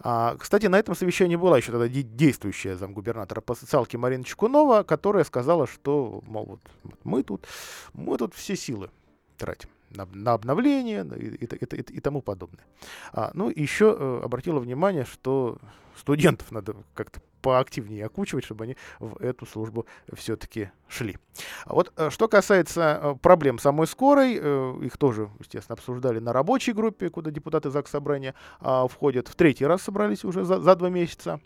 [0.00, 5.24] А, кстати, на этом совещании была еще тогда действующая замгубернатора по социалке Марина Чекунова, которая
[5.24, 6.60] сказала, что, мол, вот
[7.04, 7.46] мы тут,
[7.94, 8.90] мы тут все силы
[9.36, 12.64] тратим на, на обновление и, и, и, и тому подобное.
[13.12, 15.58] А, ну, еще э, обратила внимание, что
[15.96, 21.18] студентов надо как-то поактивнее окучивать, чтобы они в эту службу все-таки шли.
[21.64, 26.32] А вот э, что касается э, проблем самой скорой, э, их тоже, естественно, обсуждали на
[26.32, 29.28] рабочей группе, куда депутаты ЗАГС Собрания э, входят.
[29.28, 31.40] В третий раз собрались уже за, за два месяца.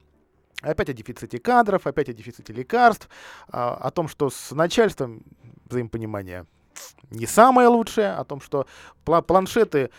[0.62, 3.08] Опять о дефиците кадров, опять о дефиците лекарств,
[3.48, 5.24] а, о том, что с начальством
[5.68, 6.46] взаимопонимания
[7.10, 8.66] не самое лучшее, о том, что
[9.04, 9.90] планшеты,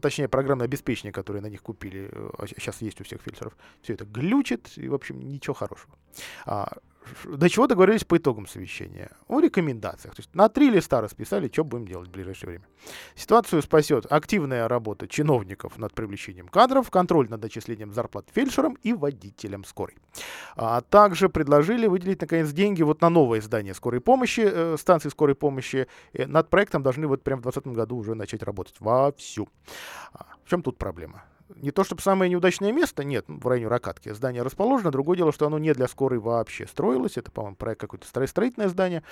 [0.00, 2.10] точнее программное обеспечение, которое на них купили,
[2.56, 5.94] сейчас э, есть у всех фильтров, все это глючит, и, в общем, ничего хорошего.
[6.46, 6.76] А,
[7.24, 9.10] до чего договорились по итогам совещания?
[9.28, 10.14] О рекомендациях.
[10.14, 12.64] То есть на три листа расписали, что будем делать в ближайшее время.
[13.14, 19.64] Ситуацию спасет активная работа чиновников над привлечением кадров, контроль над отчислением зарплат фельдшерам и водителям
[19.64, 19.96] скорой.
[20.56, 25.34] А также предложили выделить, наконец, деньги вот на новое здание скорой помощи, э, станции скорой
[25.34, 25.86] помощи.
[26.12, 29.48] Э, над проектом должны вот прямо в 2020 году уже начать работать вовсю.
[30.12, 31.24] А, в чем тут проблема?
[31.48, 34.90] Не то чтобы самое неудачное место, нет, в районе Ракатки здание расположено.
[34.90, 37.16] Другое дело, что оно не для скорой вообще строилось.
[37.16, 39.02] Это, по-моему, проект какое-то строительное здание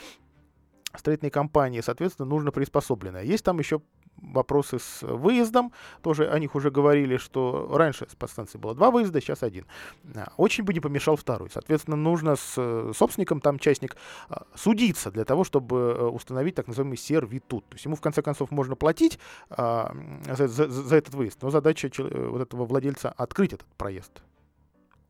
[0.94, 3.22] строительной компании, соответственно, нужно приспособленное.
[3.22, 3.80] Есть там еще
[4.22, 5.72] вопросы с выездом,
[6.02, 9.66] тоже о них уже говорили, что раньше с подстанции было два выезда, сейчас один.
[10.14, 11.50] А, очень бы не помешал второй.
[11.50, 13.96] Соответственно, нужно с э, собственником, там частник,
[14.28, 17.66] а, судиться для того, чтобы э, установить так называемый сервитут.
[17.68, 19.18] То есть ему в конце концов можно платить
[19.50, 19.94] а,
[20.26, 24.22] за, за, за этот выезд, но задача э, вот этого владельца открыть этот проезд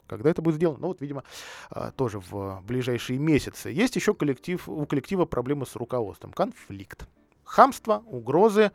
[0.09, 0.79] когда это будет сделано?
[0.79, 1.25] Ну вот, видимо,
[1.97, 3.71] тоже в ближайшие месяцы.
[3.71, 7.09] Есть еще коллектив, у коллектива проблемы с руководством, конфликт
[7.53, 8.73] хамство, угрозы,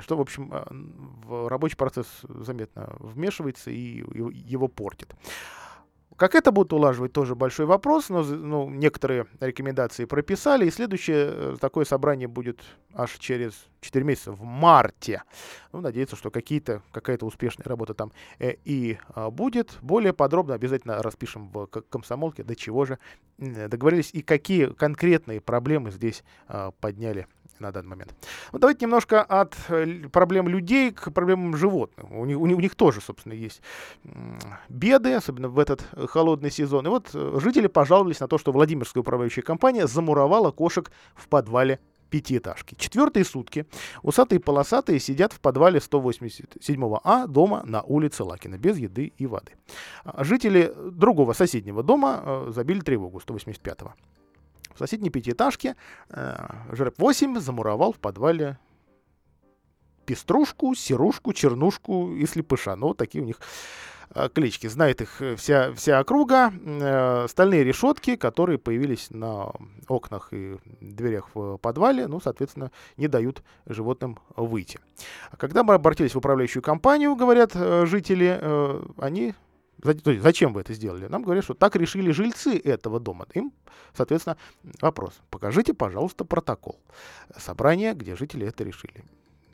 [0.00, 0.64] что, в общем, э,
[1.26, 4.02] в рабочий процесс заметно вмешивается и
[4.50, 5.14] его портит.
[6.16, 11.56] Как это будут улаживать, тоже большой вопрос, но ну, некоторые рекомендации прописали, и следующее э,
[11.60, 12.60] такое собрание будет
[12.94, 15.24] аж через 4 месяца, в марте.
[15.72, 19.76] Ну, надеяться, что какие-то, какая-то успешная работа там э, и э, будет.
[19.82, 23.00] Более подробно обязательно распишем в комсомолке, до чего же
[23.38, 27.26] договорились и какие конкретные проблемы здесь э, подняли
[27.60, 28.14] на данный момент.
[28.52, 32.10] Ну, давайте немножко от э, проблем людей к проблемам животных.
[32.10, 33.62] У них, у них, у них тоже, собственно, есть
[34.68, 36.86] беды, особенно в этот э, холодный сезон.
[36.86, 41.80] И вот э, жители пожаловались на то, что Владимирская управляющая компания замуровала кошек в подвале
[42.10, 42.76] пятиэтажки.
[42.76, 43.66] Четвертые сутки
[44.02, 49.52] усатые полосатые сидят в подвале 187А дома на улице Лакина без еды и воды.
[50.04, 53.94] А жители другого соседнего дома забили тревогу 185-го.
[54.74, 55.76] В соседней пятиэтажке
[56.10, 58.58] э, Жреб-8 замуровал в подвале
[60.04, 62.76] пеструшку, серушку, чернушку и слепыша.
[62.76, 63.36] Ну, вот такие у них
[64.14, 64.66] э, клички.
[64.66, 66.52] Знает их э, вся, вся округа.
[66.52, 69.52] Э, стальные решетки, которые появились на
[69.88, 74.80] окнах и дверях в подвале, ну, соответственно, не дают животным выйти.
[75.30, 79.34] А когда мы обратились в управляющую компанию, говорят э, жители, э, они
[79.84, 81.06] Зачем вы это сделали?
[81.06, 83.26] Нам говорят, что так решили жильцы этого дома.
[83.34, 83.52] Им,
[83.94, 84.36] соответственно,
[84.80, 85.20] вопрос.
[85.30, 86.80] Покажите, пожалуйста, протокол
[87.36, 89.04] собрания, где жители это решили.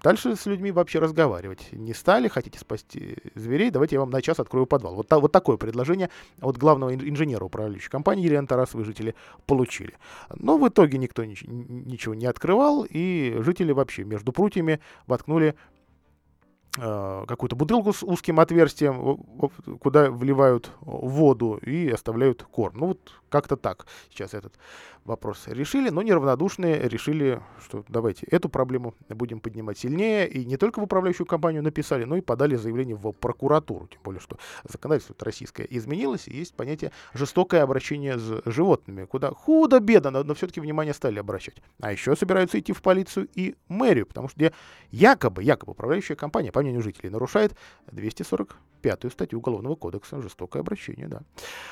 [0.02, 2.28] Дальше с людьми вообще разговаривать не стали.
[2.28, 3.70] Хотите спасти зверей?
[3.70, 4.94] Давайте я вам на час открою подвал.
[4.94, 6.08] Вот, та, вот такое предложение
[6.40, 9.14] от главного инженера управляющей компании Елены Тарасовой жители
[9.46, 9.94] получили.
[10.34, 15.54] Но в итоге никто ничего не открывал, и жители вообще между прутьями воткнули
[16.72, 19.18] какую-то бутылку с узким отверстием,
[19.80, 22.78] куда вливают воду и оставляют корм.
[22.78, 24.54] Ну вот как-то так сейчас этот
[25.04, 30.28] вопрос решили, но неравнодушные решили, что давайте эту проблему будем поднимать сильнее.
[30.28, 33.88] И не только в управляющую компанию написали, но и подали заявление в прокуратуру.
[33.88, 40.10] Тем более, что законодательство российское изменилось, и есть понятие жестокое обращение с животными, куда худо-бедно,
[40.10, 41.56] но, но все-таки внимание стали обращать.
[41.80, 44.52] А еще собираются идти в полицию и мэрию, потому что где
[44.90, 47.56] якобы, якобы управляющая компания, по мнению жителей, нарушает
[47.92, 51.08] 245 статью Уголовного кодекса «Жестокое обращение».
[51.08, 51.22] Да.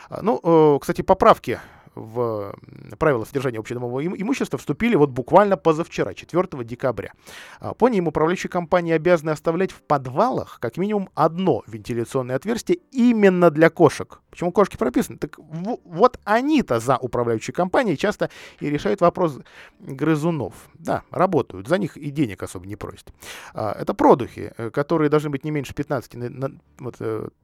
[0.09, 1.61] А, ну, э, кстати, поправки
[1.99, 2.55] в
[2.99, 7.13] правила содержания общедомового имущества вступили вот буквально позавчера, 4 декабря.
[7.61, 13.51] А, по ним управляющие компании обязаны оставлять в подвалах как минимум одно вентиляционное отверстие именно
[13.51, 14.21] для кошек.
[14.31, 15.19] Почему кошки прописаны?
[15.19, 18.31] Так вот они-то за управляющей компанией часто
[18.61, 19.39] и решают вопрос
[19.81, 20.55] грызунов.
[20.75, 23.13] Да, работают, за них и денег особо не просят.
[23.55, 26.97] А, это продухи, э, которые должны быть не меньше 15 на, на, вот,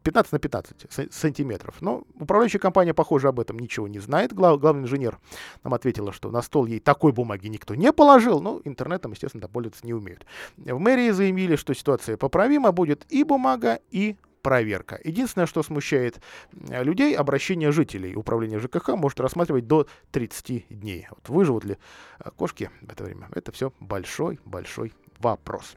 [0.02, 1.76] 15 э, на 15 сантиметров.
[1.80, 5.18] Но управляющая компания, похоже, об этом ничего не знает главный инженер
[5.62, 9.86] нам ответила, что на стол ей такой бумаги никто не положил, но интернетом, естественно, пользоваться
[9.86, 10.26] не умеют.
[10.56, 15.00] В мэрии заявили, что ситуация поправима, будет и бумага, и проверка.
[15.02, 16.20] Единственное, что смущает
[16.68, 18.14] э, людей, обращение жителей.
[18.14, 21.08] Управление ЖКХ может рассматривать до 30 дней.
[21.10, 21.78] Вот выживут ли
[22.20, 23.28] э, кошки в это время?
[23.34, 25.76] Это все большой-большой вопрос.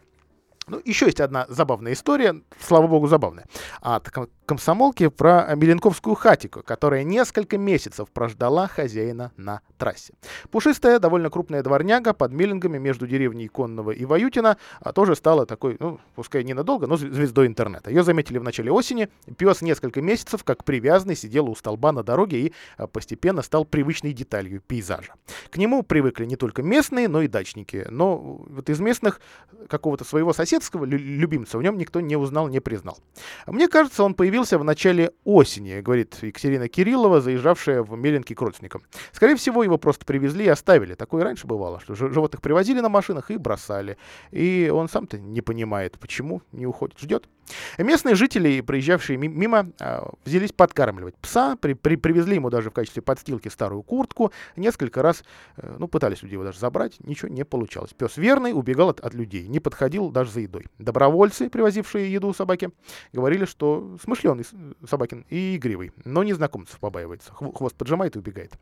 [0.70, 3.46] Ну, еще есть одна забавная история, слава богу, забавная,
[3.80, 4.10] от
[4.46, 10.14] комсомолки про Меленковскую хатику, которая несколько месяцев прождала хозяина на трассе.
[10.52, 15.78] Пушистая, довольно крупная дворняга под Меллингами между деревней Конного и Ваютина а тоже стала такой,
[15.80, 17.90] ну, пускай ненадолго, но звездой интернета.
[17.90, 19.10] Ее заметили в начале осени.
[19.38, 24.14] Пес несколько месяцев, как привязанный, сидел у столба на дороге и а, постепенно стал привычной
[24.14, 25.14] деталью пейзажа.
[25.50, 27.86] К нему привыкли не только местные, но и дачники.
[27.90, 29.20] Но вот из местных
[29.68, 32.98] какого-то своего соседа соседского любимца в нем никто не узнал, не признал.
[33.46, 38.82] Мне кажется, он появился в начале осени, говорит Екатерина Кириллова, заезжавшая в Меленки к родственникам.
[39.12, 40.96] Скорее всего, его просто привезли и оставили.
[40.96, 43.98] Такое раньше бывало, что животных привозили на машинах и бросали.
[44.32, 47.30] И он сам-то не понимает, почему не уходит, ждет.
[47.78, 53.02] Местные жители, проезжавшие мимо, а, взялись подкармливать пса, при, при, привезли ему даже в качестве
[53.02, 55.24] подстилки старую куртку, несколько раз,
[55.58, 57.94] э, ну, пытались люди его даже забрать, ничего не получалось.
[57.94, 60.66] Пес верный, убегал от, от людей, не подходил даже за едой.
[60.78, 62.72] Добровольцы, привозившие еду собаке,
[63.14, 64.46] говорили, что смышленый
[64.88, 68.54] собакин и игривый, но незнакомцев побаивается, хвост поджимает и убегает.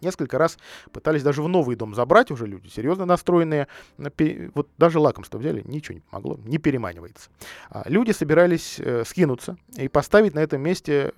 [0.00, 0.58] Несколько раз
[0.92, 3.68] пытались даже в новый дом забрать уже люди, серьезно настроенные.
[4.54, 7.30] Вот даже лакомство взяли, ничего не помогло, не переманивается.
[7.70, 11.12] А люди собирались э, скинуться и поставить на этом месте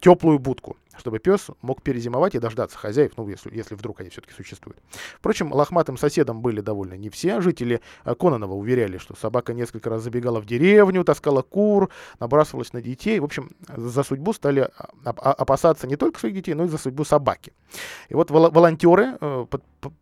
[0.00, 0.76] теплую будку.
[0.98, 4.78] Чтобы пес мог перезимовать и дождаться хозяев, ну, если, если вдруг они все-таки существуют.
[5.16, 7.40] Впрочем, лохматым соседом были довольны не все.
[7.40, 11.90] Жители э, Кононова уверяли, что собака несколько раз забегала в деревню, таскала кур,
[12.20, 13.20] набрасывалась на детей.
[13.20, 14.70] В общем, за судьбу стали
[15.04, 17.52] а, опасаться не только своих детей, но и за судьбу собаки.
[18.08, 19.46] И вот волонтеры э,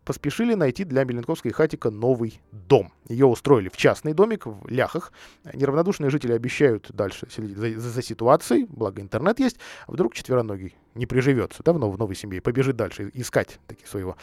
[0.03, 2.91] поспешили найти для Меленковской хатика новый дом.
[3.07, 5.11] Ее устроили в частный домик в Ляхах.
[5.53, 9.57] Неравнодушные жители обещают дальше следить за, за ситуацией, благо интернет есть.
[9.87, 14.17] А вдруг четвероногий не приживется, да, в новой, семье, побежит дальше искать таки своего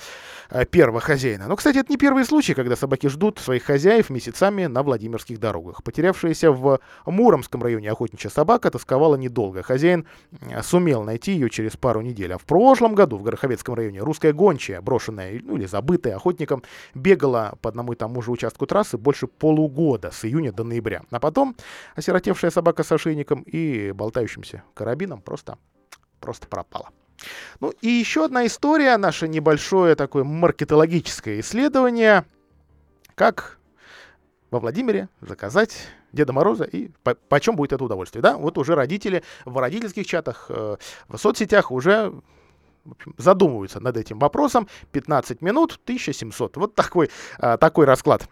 [0.51, 1.49] э, первого хозяина.
[1.49, 5.83] Но, кстати, это не первый случай, когда собаки ждут своих хозяев месяцами на Владимирских дорогах.
[5.83, 9.63] Потерявшаяся в Муромском районе охотничья собака тосковала недолго.
[9.63, 10.07] Хозяин
[10.63, 12.33] сумел найти ее через пару недель.
[12.33, 16.63] А в прошлом году в Гороховецком районе русская гончая, брошенная ну, или забытая охотником,
[16.95, 21.03] бегала по одному и тому же участку трассы больше полугода, с июня до ноября.
[21.11, 21.57] А потом
[21.97, 25.57] осиротевшая собака с ошейником и болтающимся карабином просто
[26.21, 26.91] просто пропала.
[27.61, 32.25] Ну и еще одна история, наше небольшое такое маркетологическое исследование,
[33.15, 33.59] как
[34.51, 38.23] во Владимире заказать Деда Мороза и по почем будет это удовольствие.
[38.23, 38.37] Да?
[38.37, 40.77] Вот уже родители в родительских чатах, э,
[41.09, 42.15] в соцсетях уже
[42.93, 44.69] общем, задумываются над этим вопросом.
[44.93, 46.57] 15 минут, 1700.
[46.57, 48.29] Вот такой, а, такой расклад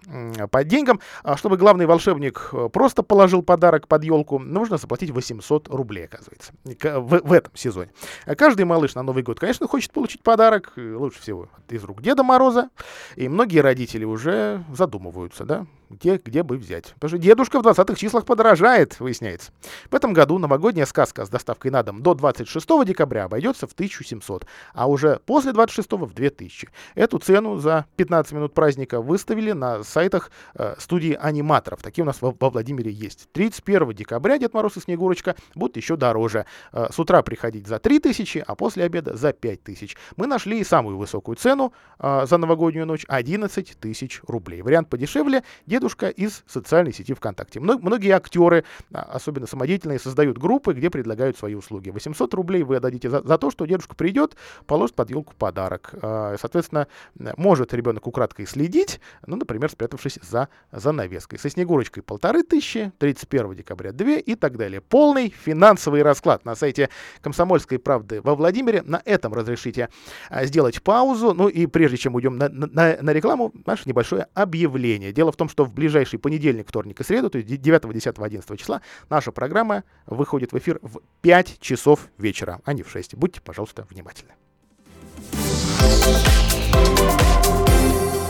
[0.50, 1.00] по деньгам.
[1.22, 6.52] А чтобы главный волшебник э, просто положил подарок под елку, нужно заплатить 800 рублей, оказывается,
[6.64, 7.90] в, в этом сезоне.
[8.36, 12.70] Каждый малыш на Новый год, конечно, хочет получить подарок, лучше всего из рук Деда Мороза.
[13.16, 16.94] И многие родители уже задумываются, да, где, где бы взять.
[16.94, 19.52] Потому что дедушка в 20-х числах подорожает, выясняется.
[19.90, 24.46] В этом году новогодняя сказка с доставкой на дом до 26 декабря обойдется в 1700,
[24.74, 26.68] а уже после 26 в 2000.
[26.94, 31.82] Эту цену за 15 минут праздника выставили на сайтах э, студии аниматоров.
[31.82, 33.28] Такие у нас во, во Владимире есть.
[33.32, 36.46] 31 декабря Дед Мороз и Снегурочка будут еще дороже.
[36.72, 39.96] Э, с утра приходить за 3000, а после обеда за 5000.
[40.16, 44.62] Мы нашли самую высокую цену э, за новогоднюю ночь 11 тысяч рублей.
[44.62, 45.42] Вариант подешевле
[45.76, 47.60] дедушка из социальной сети ВКонтакте.
[47.60, 51.90] Многие актеры, а, особенно самодеятельные, создают группы, где предлагают свои услуги.
[51.90, 55.90] 800 рублей вы отдадите за, за то, что дедушка придет, положит под елку подарок.
[56.00, 56.88] А, соответственно,
[57.36, 61.38] может ребенок украдкой следить, ну, например, спрятавшись за занавеской.
[61.38, 64.80] Со Снегурочкой полторы тысячи, 31 декабря 2 и так далее.
[64.80, 66.88] Полный финансовый расклад на сайте
[67.20, 68.80] Комсомольской правды во Владимире.
[68.82, 69.90] На этом разрешите
[70.30, 71.34] а, сделать паузу.
[71.34, 75.12] Ну и прежде чем уйдем на, на, на рекламу, наше небольшое объявление.
[75.12, 78.58] Дело в том, что в ближайший понедельник, вторник и среду, то есть 9, 10, 11
[78.58, 83.14] числа, наша программа выходит в эфир в 5 часов вечера, а не в 6.
[83.14, 84.32] Будьте, пожалуйста, внимательны.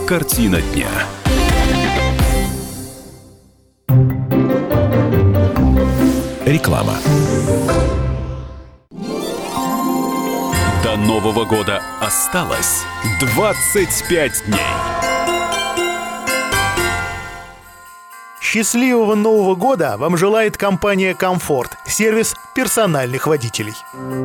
[0.07, 0.87] Картина дня.
[6.45, 6.95] Реклама.
[10.81, 12.85] До Нового года осталось
[13.19, 15.16] 25 дней.
[18.49, 23.73] Счастливого Нового года вам желает компания «Комфорт»– сервис персональных водителей.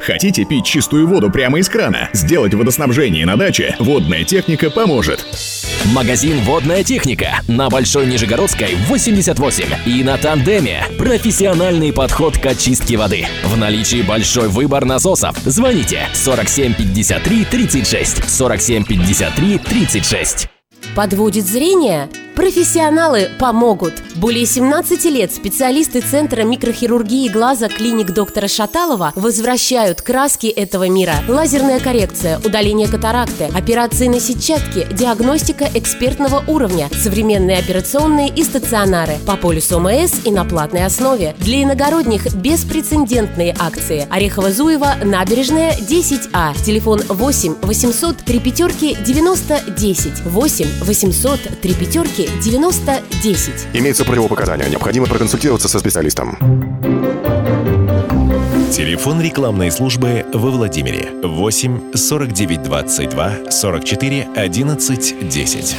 [0.00, 2.08] Хотите пить чистую воду прямо из крана?
[2.14, 3.76] Сделать водоснабжение на даче?
[3.78, 5.26] Водная техника поможет.
[5.94, 9.64] Магазин «Водная техника» на Большой Нижегородской, 88.
[9.86, 10.84] И на Тандеме.
[10.98, 13.26] Профессиональный подход к очистке воды.
[13.44, 15.36] В наличии большой выбор насосов.
[15.44, 18.28] Звоните 47 53 36.
[18.28, 20.48] 47 53 36.
[20.94, 22.08] Подводит зрение?
[22.34, 23.94] Профессионалы помогут.
[24.16, 31.16] Более 17 лет специалисты Центра микрохирургии глаза клиник доктора Шаталова возвращают краски этого мира.
[31.28, 39.36] Лазерная коррекция, удаление катаракты, операции на сетчатке, диагностика экспертного уровня, современные операционные и стационары по
[39.36, 41.34] полюсу ОМС и на платной основе.
[41.38, 44.08] Для иногородних беспрецедентные акции.
[44.10, 46.54] Орехово-Зуево, набережная, 10А.
[46.64, 50.24] Телефон 8 800 3 пятерки 90 10.
[50.24, 53.52] 8 800 3 пятерки 9010.
[53.74, 54.68] Имеется противопоказания.
[54.68, 56.38] Необходимо проконсультироваться со специалистом.
[58.72, 65.76] Телефон рекламной службы во Владимире 8 49 22 44 11 10.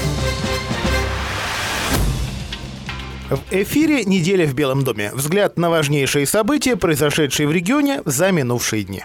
[3.32, 5.09] В эфире «Неделя в Белом доме».
[5.13, 9.03] Взгляд на важнейшие события, произошедшие в регионе за минувшие дни.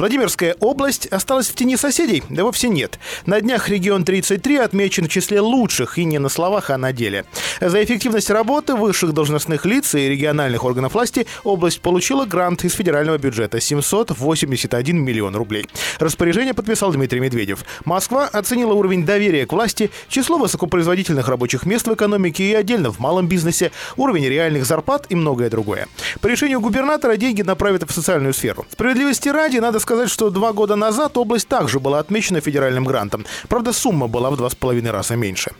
[0.00, 2.24] Владимирская область осталась в тени соседей?
[2.28, 2.98] Да вовсе нет.
[3.24, 7.24] На днях регион 33 отмечен в числе лучших и не на словах, а на деле.
[7.60, 13.16] За эффективность работы высших должностных лиц и региональных органов власти область получила грант из федерального
[13.16, 15.68] бюджета 781 миллион рублей.
[16.00, 17.64] Распоряжение подписал Дмитрий Медведев.
[17.84, 22.98] Москва оценила уровень доверия к власти, число высокопроизводительных рабочих мест в экономике и отдельно в
[22.98, 25.86] малом бизнесе бизнесе, уровень реальных зарплат и многое другое.
[26.20, 28.66] По решению губернатора деньги направят в социальную сферу.
[28.70, 33.26] Справедливости ради, надо сказать, что два года назад область также была отмечена федеральным грантом.
[33.48, 35.50] Правда, сумма была в два с половиной раза меньше.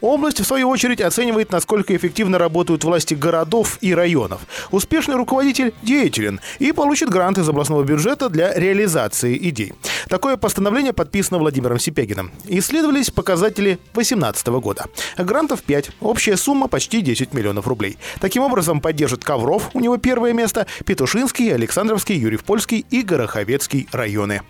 [0.00, 4.40] Область, в свою очередь, оценивает, насколько эффективно работают власти городов и районов.
[4.70, 9.72] Успешный руководитель деятелен и получит грант из областного бюджета для реализации идей.
[10.08, 12.30] Такое постановление подписано Владимиром Сипягиным.
[12.46, 14.86] Исследовались показатели 2018 года.
[15.18, 17.98] Грантов 5, общая сумма почти 10 миллионов рублей.
[18.20, 24.42] Таким образом, поддержит Ковров, у него первое место, Петушинский, Александровский, Юрьев-Польский и Гороховецкий районы.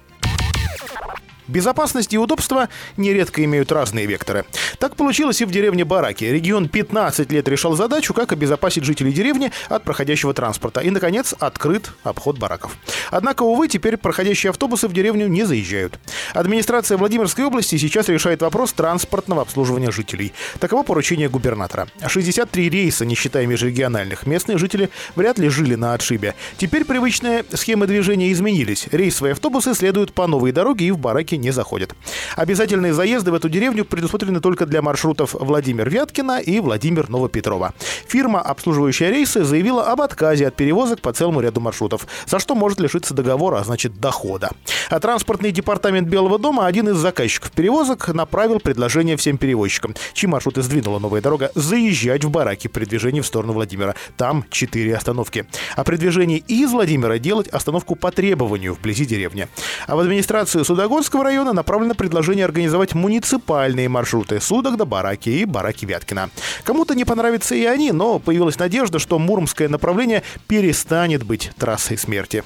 [1.49, 4.45] Безопасность и удобство нередко имеют разные векторы.
[4.79, 6.25] Так получилось и в деревне Бараки.
[6.25, 10.81] Регион 15 лет решал задачу, как обезопасить жителей деревни от проходящего транспорта.
[10.81, 12.77] И, наконец, открыт обход бараков.
[13.11, 15.99] Однако, увы, теперь проходящие автобусы в деревню не заезжают.
[16.35, 20.33] Администрация Владимирской области сейчас решает вопрос транспортного обслуживания жителей.
[20.61, 21.89] Таково поручение губернатора.
[22.07, 26.35] 63 рейса, не считая межрегиональных, местные жители вряд ли жили на отшибе.
[26.57, 28.89] Теперь привычные схемы движения изменились.
[28.91, 30.99] Рейсовые автобусы следуют по новой дороге и в
[31.33, 31.95] бараке не заходят.
[32.37, 37.73] Обязательные заезды в эту деревню предусмотрены только для маршрутов Владимир Вяткина и Владимир Новопетрова.
[38.09, 42.81] Фирма, обслуживающая рейсы, заявила об отказе от перевозок по целому ряду маршрутов, за что может
[42.81, 44.51] лишиться договора, а значит дохода.
[44.91, 50.63] А транспортный департамент Белого дома, один из заказчиков перевозок, направил предложение всем перевозчикам, чьи маршруты
[50.63, 53.95] сдвинула новая дорога, заезжать в бараки при движении в сторону Владимира.
[54.17, 55.47] Там четыре остановки.
[55.77, 59.49] А при движении из Владимира делать остановку по требованию вблизи деревни.
[59.87, 65.45] А в администрацию Судогодского Кировского района направлено предложение организовать муниципальные маршруты Судок до Бараки и
[65.45, 66.31] Бараки Вяткина.
[66.65, 72.43] Кому-то не понравятся и они, но появилась надежда, что муромское направление перестанет быть трассой смерти.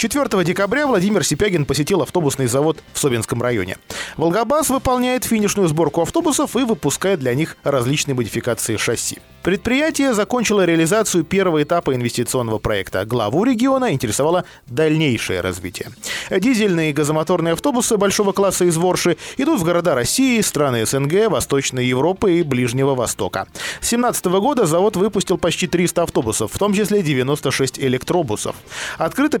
[0.00, 3.76] 4 декабря Владимир Сипягин посетил автобусный завод в Собинском районе.
[4.16, 9.18] Волгобас выполняет финишную сборку автобусов и выпускает для них различные модификации шасси.
[9.42, 13.04] Предприятие закончило реализацию первого этапа инвестиционного проекта.
[13.06, 15.90] Главу региона интересовало дальнейшее развитие.
[16.30, 21.86] Дизельные и газомоторные автобусы большого класса из Ворши идут в города России, страны СНГ, Восточной
[21.86, 23.48] Европы и Ближнего Востока.
[23.80, 28.56] С 2017 года завод выпустил почти 300 автобусов, в том числе 96 электробусов.
[28.98, 29.38] Открыто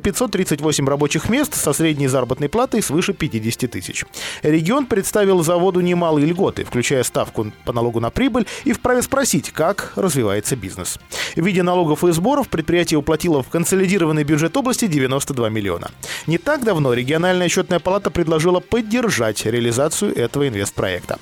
[0.50, 4.04] 538 рабочих мест со средней заработной платой свыше 50 тысяч.
[4.42, 9.92] Регион представил заводу немалые льготы, включая ставку по налогу на прибыль, и вправе спросить, как
[9.96, 10.98] развивается бизнес.
[11.36, 15.90] В виде налогов и сборов предприятие уплатило в консолидированный бюджет области 92 миллиона.
[16.26, 21.18] Не так давно региональная счетная палата предложила поддержать реализацию этого инвестпроекта.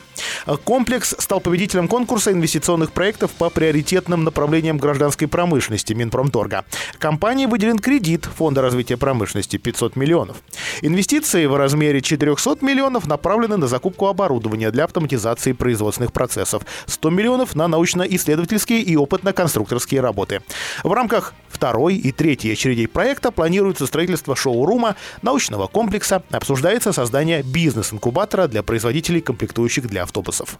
[0.64, 6.64] Комплекс стал победителем конкурса инвестиционных проектов по приоритетным направлениям гражданской промышленности Минпромторга.
[6.99, 10.39] Компании выделен кредит Фонда развития промышленности 500 миллионов.
[10.83, 17.55] Инвестиции в размере 400 миллионов направлены на закупку оборудования для автоматизации производственных процессов, 100 миллионов
[17.55, 20.41] на научно-исследовательские и опытно-конструкторские работы.
[20.83, 28.47] В рамках второй и третьей очередей проекта планируется строительство шоурума, научного комплекса, обсуждается создание бизнес-инкубатора
[28.47, 30.59] для производителей комплектующих для автобусов.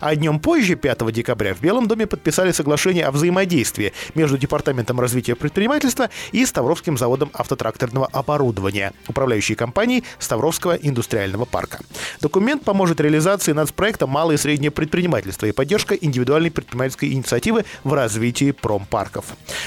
[0.00, 5.34] А днем позже, 5 декабря, в Белом доме подписали соглашение о взаимодействии между Департаментом развития
[5.34, 11.80] предпринимательства и Ставровским заводом автотракторного оборудования, управляющей компанией Ставровского индустриального парка.
[12.20, 18.50] Документ поможет реализации нацпроекта «Малое и среднее предпринимательство» и поддержка индивидуальной предпринимательской инициативы в развитии
[18.52, 19.24] промпарков.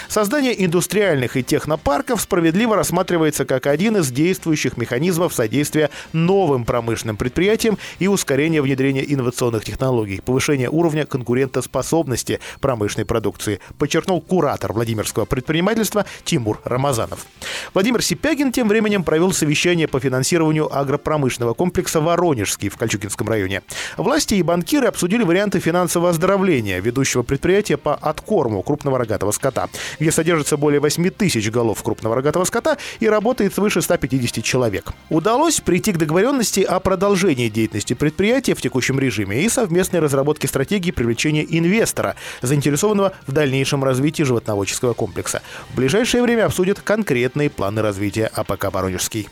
[0.08, 7.78] Создание индустриальных и технопарков справедливо рассматривается как один из действующих механизмов содействия новым промышленным предприятиям
[8.00, 16.60] и ускорения внедрения инновационных технологий, повышения уровня конкурентоспособности промышленной продукции, подчеркнул куратор Владимирского предпринимательства Тимур
[16.66, 17.26] Рамазанов.
[17.74, 23.62] Владимир Сипягин тем временем провел совещание по финансированию агропромышленного комплекса «Воронежский» в Кольчугинском районе.
[23.98, 29.70] Власти и банкиры обсудили варианты финансового оздоровления ведущего предприятия по откорму крупного рогатого скота,
[30.00, 34.92] где содержится более 8 тысяч голов крупного рогатого скота и работает свыше 150 человек.
[35.10, 40.92] Удалось прийти к договоренности о продолжении деятельности предприятия в текущем режиме и совместной разработке стратегии
[40.92, 45.42] привлечения инвестора, заинтересованного в дальнейшем развитии животноводческого комплекса.
[45.70, 49.30] В ближайшее время обсудят конкретные планы развития АПК «Воронежский».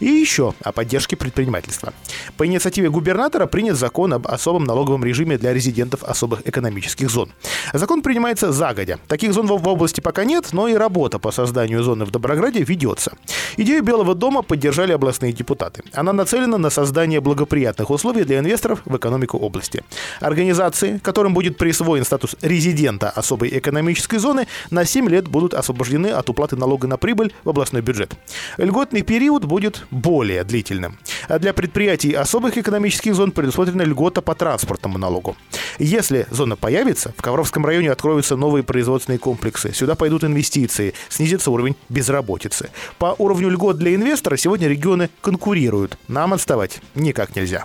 [0.00, 1.92] И еще о поддержке предпринимательства.
[2.36, 7.30] По инициативе губернатора принят закон об особом налоговом режиме для резидентов особых экономических зон.
[7.72, 8.98] Закон принимается загодя.
[9.08, 13.12] Таких зон в области пока нет, но и работа по созданию зоны в Доброграде ведется.
[13.56, 15.82] Идею Белого дома поддержали областные депутаты.
[15.92, 19.82] Она нацелена на создание благоприятных условий для инвесторов в экономику области.
[20.20, 26.28] Организации, которым будет присвоен статус резидента особой экономической зоны, на 7 лет будут освобождены от
[26.28, 28.14] уплаты налога на прибыль в областной бюджет.
[28.58, 30.98] Льготный период будет более длительным.
[31.28, 35.36] А для предприятий особых экономических зон предусмотрена льгота по транспортному налогу.
[35.78, 39.72] Если зона появится, в Ковровском районе откроются новые производственные комплексы.
[39.72, 42.70] Сюда пойдут инвестиции, снизится уровень безработицы.
[42.98, 45.98] По уровню льгот для инвестора сегодня регионы конкурируют.
[46.08, 47.64] Нам отставать никак нельзя.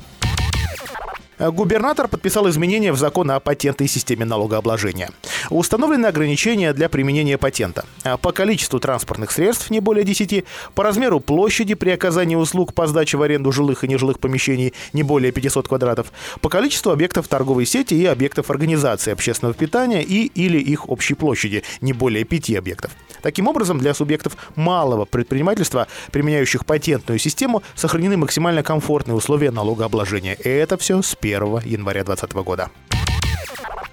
[1.49, 5.09] Губернатор подписал изменения в закон о патентной системе налогообложения.
[5.49, 7.83] Установлены ограничения для применения патента.
[8.21, 13.17] По количеству транспортных средств не более 10, по размеру площади при оказании услуг по сдаче
[13.17, 16.11] в аренду жилых и нежилых помещений не более 500 квадратов,
[16.41, 21.63] по количеству объектов торговой сети и объектов организации общественного питания и или их общей площади
[21.81, 22.91] не более 5 объектов.
[23.23, 30.33] Таким образом, для субъектов малого предпринимательства, применяющих патентную систему, сохранены максимально комфортные условия налогообложения.
[30.33, 31.30] И это все с 1
[31.65, 32.69] января 2020 года.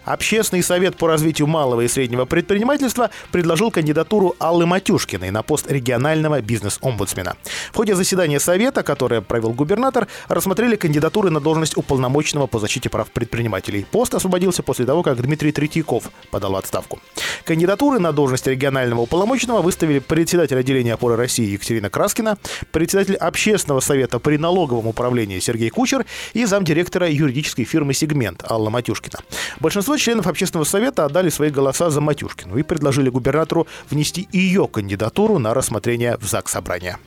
[0.09, 6.41] Общественный совет по развитию малого и среднего предпринимательства предложил кандидатуру Аллы Матюшкиной на пост регионального
[6.41, 7.37] бизнес-омбудсмена.
[7.73, 13.11] В ходе заседания совета, которое провел губернатор, рассмотрели кандидатуры на должность уполномоченного по защите прав
[13.11, 13.85] предпринимателей.
[13.91, 17.01] Пост освободился после того, как Дмитрий Третьяков подал отставку.
[17.45, 22.39] Кандидатуры на должность регионального уполномоченного выставили председатель отделения опоры России Екатерина Краскина,
[22.73, 29.19] председатель общественного совета при налоговом управлении Сергей Кучер и замдиректора юридической фирмы «Сегмент» Алла Матюшкина.
[29.61, 35.39] Большинство членов общественного совета отдали свои голоса за Матюшкину и предложили губернатору внести ее кандидатуру
[35.39, 36.99] на рассмотрение в ЗАГС собрания.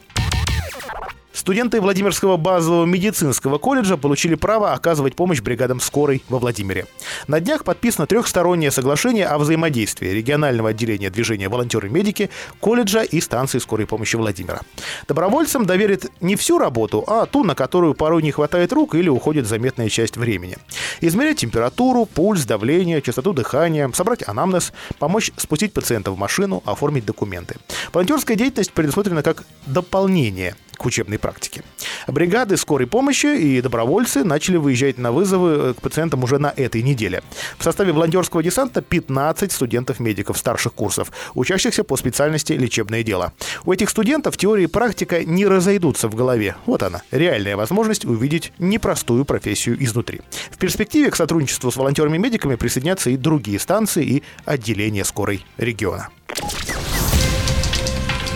[1.34, 6.88] Студенты Владимирского базового медицинского колледжа получили право оказывать помощь бригадам скорой во Владимире.
[7.28, 12.30] На днях подписано трехстороннее соглашение о взаимодействии регионального отделения движения «Волонтеры-медики»,
[12.60, 14.62] колледжа и станции скорой помощи Владимира.
[15.08, 19.48] Добровольцам доверят не всю работу, а ту, на которую порой не хватает рук или уходит
[19.48, 20.58] заметная часть времени.
[21.00, 27.56] Измерять температуру, пульс, давление, частоту дыхания, собрать анамнез, помочь спустить пациента в машину, оформить документы.
[27.94, 31.64] Волонтерская деятельность предусмотрена как дополнение к учебной практике.
[32.08, 36.82] Бригады скорой помощи и добровольцы начали выезжать на вызовы э, к пациентам уже на этой
[36.82, 37.22] неделе.
[37.60, 43.32] В составе волонтерского десанта 15 студентов-медиков старших курсов, учащихся по специальности лечебное дело.
[43.64, 46.56] У этих студентов теория и практика не разойдутся в голове.
[46.66, 50.22] Вот она, реальная возможность увидеть непростую профессию изнутри.
[50.50, 56.10] В перспективе к сотрудничеству с волонтерами-медиками присоединятся и другие станции и отделения скорой региона.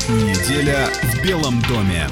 [0.07, 2.07] Неделя в Белом доме.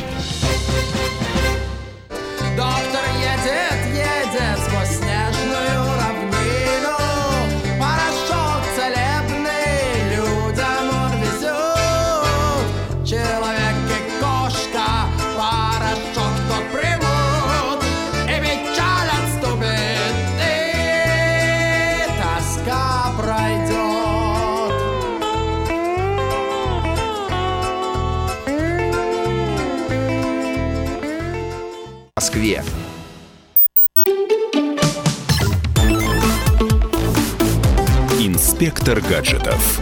[38.74, 39.80] Инспектор гаджетов.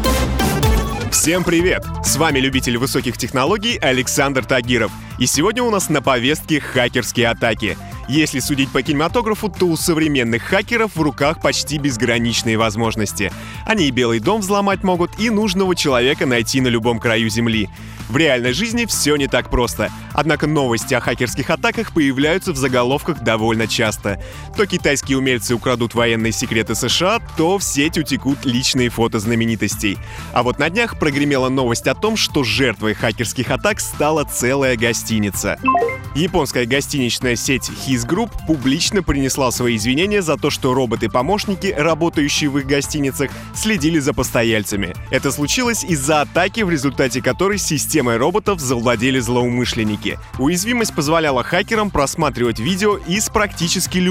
[1.14, 1.86] Всем привет!
[2.04, 4.92] С вами любитель высоких технологий Александр Тагиров.
[5.18, 7.78] И сегодня у нас на повестке хакерские атаки.
[8.12, 13.32] Если судить по кинематографу, то у современных хакеров в руках почти безграничные возможности.
[13.66, 17.70] Они и Белый дом взломать могут, и нужного человека найти на любом краю Земли.
[18.09, 19.89] В реальной жизни все не так просто.
[20.12, 24.22] Однако новости о хакерских атаках появляются в заголовках довольно часто.
[24.57, 29.97] То китайские умельцы украдут военные секреты США, то в сеть утекут личные фото знаменитостей.
[30.34, 35.57] А вот на днях прогремела новость о том, что жертвой хакерских атак стала целая гостиница.
[36.14, 42.58] Японская гостиничная сеть His Group публично принесла свои извинения за то, что роботы-помощники, работающие в
[42.58, 44.93] их гостиницах, следили за постояльцами.
[45.10, 50.20] Это случилось из-за атаки, в результате которой системой роботов завладели злоумышленники.
[50.39, 54.02] Уязвимость позволяла хакерам просматривать видео из практически любого